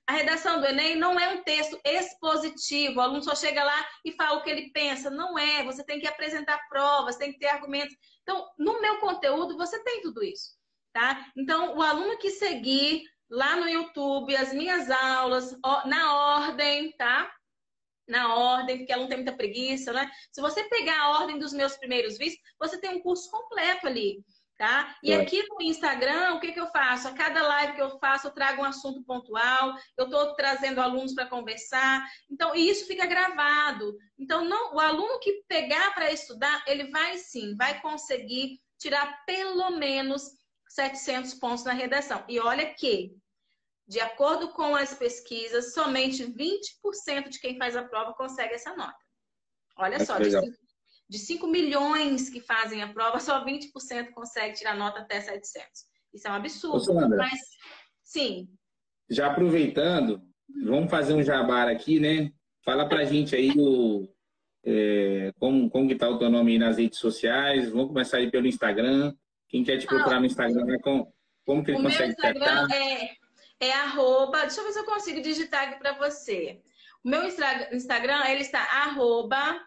[0.08, 4.12] A redação do Enem não é um texto expositivo, o aluno só chega lá e
[4.12, 5.10] fala o que ele pensa.
[5.10, 7.95] Não é, você tem que apresentar provas, tem que ter argumentos.
[8.24, 10.58] Então, no meu conteúdo, você tem tudo isso,
[10.91, 11.32] tá?
[11.38, 17.32] Então, o aluno que seguir lá no YouTube as minhas aulas, na ordem, tá?
[18.08, 20.12] Na ordem, porque aluno tem muita preguiça, né?
[20.32, 24.22] Se você pegar a ordem dos meus primeiros vídeos, você tem um curso completo ali.
[24.62, 24.95] Tá?
[25.01, 27.07] E aqui no Instagram, o que, que eu faço?
[27.07, 31.16] A cada live que eu faço, eu trago um assunto pontual, eu estou trazendo alunos
[31.16, 32.07] para conversar.
[32.30, 33.97] Então, e isso fica gravado.
[34.20, 39.72] Então, não, o aluno que pegar para estudar, ele vai sim, vai conseguir tirar pelo
[39.72, 40.30] menos
[40.70, 42.24] 700 pontos na redação.
[42.30, 43.18] E olha que,
[43.88, 48.93] de acordo com as pesquisas, somente 20% de quem faz a prova consegue essa nota.
[49.76, 50.30] Olha é só, de
[51.12, 55.68] de 5 milhões que fazem a prova, só 20% consegue tirar nota até 700.
[56.14, 56.89] Isso é um absurdo.
[56.89, 57.38] Ô, mas,
[58.01, 58.47] sim.
[59.09, 60.22] Já aproveitando,
[60.64, 62.32] vamos fazer um jabar aqui, né?
[62.64, 64.09] Fala pra gente aí o,
[64.64, 67.70] é, como, como que tá o teu nome aí nas redes sociais.
[67.70, 69.14] Vamos começar aí pelo Instagram.
[69.49, 71.14] Quem quer te procurar ah, no Instagram, como,
[71.45, 73.09] como que ele consegue O meu Instagram é,
[73.59, 74.43] é arroba...
[74.43, 76.62] Deixa eu ver se eu consigo digitar aqui para você.
[77.03, 79.59] O meu Instagram, ele está arroba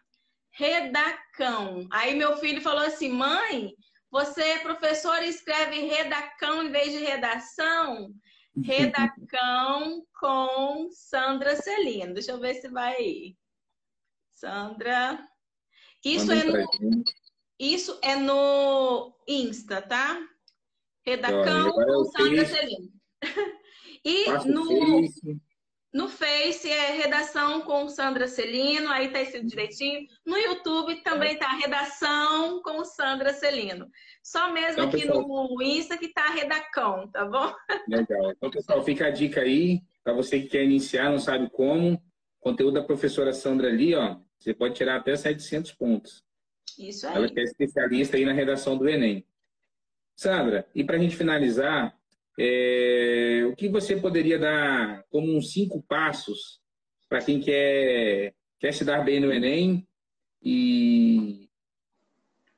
[0.55, 1.87] redacão.
[1.91, 3.75] Aí meu filho falou assim: mãe,
[4.11, 8.13] você é professora e escreve redacão em vez de redação?
[8.65, 12.15] Redacão com Sandra Celino.
[12.15, 13.37] Deixa eu ver se vai aí.
[14.33, 15.27] Sandra.
[16.05, 17.05] Isso é no,
[17.59, 20.21] isso é no Insta, tá?
[21.05, 22.93] Redacão com Sandra Celino.
[24.07, 25.01] E no,
[25.95, 30.09] no Face é redação com Sandra Celino, aí tá escrito direitinho.
[30.27, 33.89] No YouTube também tá redação com Sandra Celino.
[34.21, 35.49] Só mesmo então, aqui pessoal...
[35.49, 37.55] no Insta que tá redacão, tá bom?
[37.89, 38.33] Legal.
[38.33, 42.03] Então, pessoal, fica a dica aí para você que quer iniciar, não sabe como.
[42.41, 46.25] Conteúdo da professora Sandra ali, ó, você pode tirar até 700 pontos.
[46.77, 47.15] Isso aí.
[47.15, 49.25] Ela é especialista aí na redação do Enem.
[50.17, 51.97] Sandra, e para a gente finalizar,
[52.39, 56.61] é, o que você poderia dar como uns cinco passos
[57.09, 59.87] para quem quer quer se dar bem no Enem
[60.43, 61.51] e,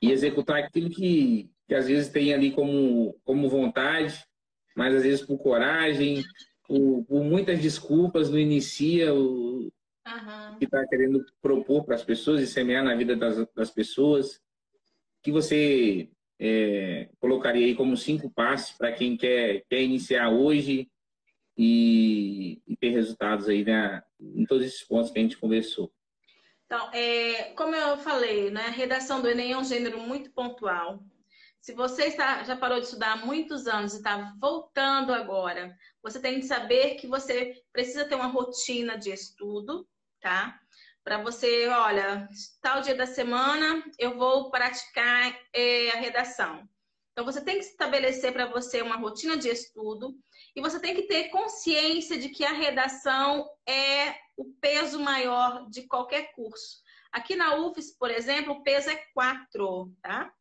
[0.01, 4.24] e executar aquilo que, que às vezes tem ali como, como vontade,
[4.77, 6.22] mas às vezes por coragem,
[6.66, 9.62] por, por muitas desculpas, não inicia o
[10.07, 10.59] uhum.
[10.59, 14.41] que está querendo propor para as pessoas e semear na vida das, das pessoas.
[15.22, 16.09] que você
[16.39, 20.89] é, colocaria aí como cinco passos para quem quer, quer iniciar hoje
[21.57, 25.93] e, e ter resultados aí né, em todos esses pontos que a gente conversou?
[26.66, 31.03] Então, é, como eu falei, né, a redação do Enem é um gênero muito pontual.
[31.61, 36.20] Se você está, já parou de estudar há muitos anos e está voltando agora, você
[36.20, 39.89] tem que saber que você precisa ter uma rotina de estudo,
[40.20, 40.61] tá?
[41.07, 42.29] Para você, olha,
[42.61, 46.69] tal dia da semana eu vou praticar é, a redação.
[47.13, 50.19] Então, você tem que estabelecer para você uma rotina de estudo
[50.57, 55.87] e você tem que ter consciência de que a redação é o peso maior de
[55.87, 56.83] qualquer curso.
[57.13, 60.35] Aqui na UFES, por exemplo, o peso é 4, tá?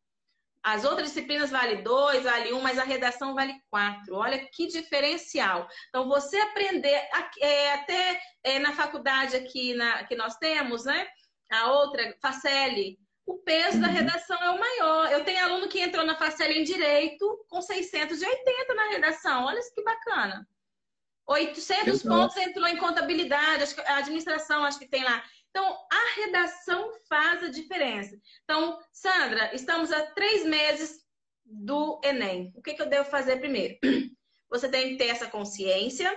[0.66, 4.12] As outras disciplinas vale 2, vale 1, um, mas a redação vale 4.
[4.16, 5.68] Olha que diferencial.
[5.88, 7.08] Então, você aprender,
[7.40, 11.06] é, até é, na faculdade aqui na, que nós temos, né?
[11.52, 13.92] A outra, Facele, o peso da uhum.
[13.92, 15.12] redação é o maior.
[15.12, 19.44] Eu tenho aluno que entrou na Facele em Direito com 680 na redação.
[19.44, 20.44] Olha isso que bacana.
[21.28, 22.08] 800 Exato.
[22.08, 25.22] pontos entrou em contabilidade, a administração, acho que tem lá.
[25.56, 28.14] Então, a redação faz a diferença.
[28.44, 31.00] Então, Sandra, estamos a três meses
[31.46, 32.52] do Enem.
[32.54, 33.78] O que, que eu devo fazer primeiro?
[34.50, 36.14] Você tem que ter essa consciência,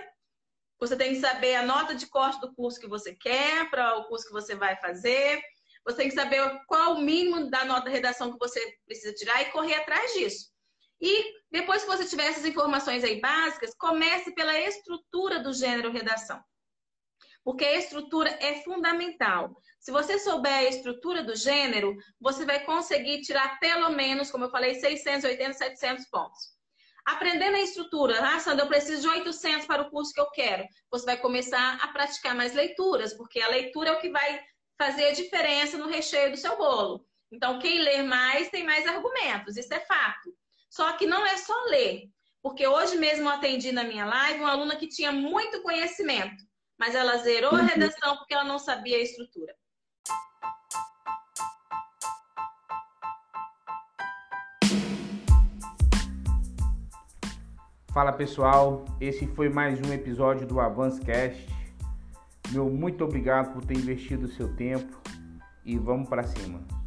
[0.78, 4.04] você tem que saber a nota de corte do curso que você quer, para o
[4.04, 5.42] curso que você vai fazer.
[5.84, 9.42] Você tem que saber qual o mínimo da nota de redação que você precisa tirar
[9.42, 10.50] e correr atrás disso.
[11.00, 16.40] E depois que você tiver essas informações aí básicas, comece pela estrutura do gênero redação
[17.44, 19.56] porque a estrutura é fundamental.
[19.78, 24.50] Se você souber a estrutura do gênero, você vai conseguir tirar pelo menos, como eu
[24.50, 26.60] falei, 680, 700 pontos.
[27.04, 30.66] Aprendendo a estrutura, ah, Sandra, eu preciso de 800 para o curso que eu quero.
[30.90, 34.40] Você vai começar a praticar mais leituras, porque a leitura é o que vai
[34.78, 37.04] fazer a diferença no recheio do seu bolo.
[37.32, 40.34] Então, quem ler mais tem mais argumentos, isso é fato.
[40.68, 42.04] Só que não é só ler,
[42.42, 46.44] porque hoje mesmo eu atendi na minha live uma aluna que tinha muito conhecimento,
[46.80, 47.66] mas ela zerou a uhum.
[47.66, 49.54] redação porque ela não sabia a estrutura.
[57.92, 61.46] Fala pessoal, esse foi mais um episódio do Avancecast.
[62.50, 64.98] Meu muito obrigado por ter investido o seu tempo
[65.66, 66.79] e vamos para cima.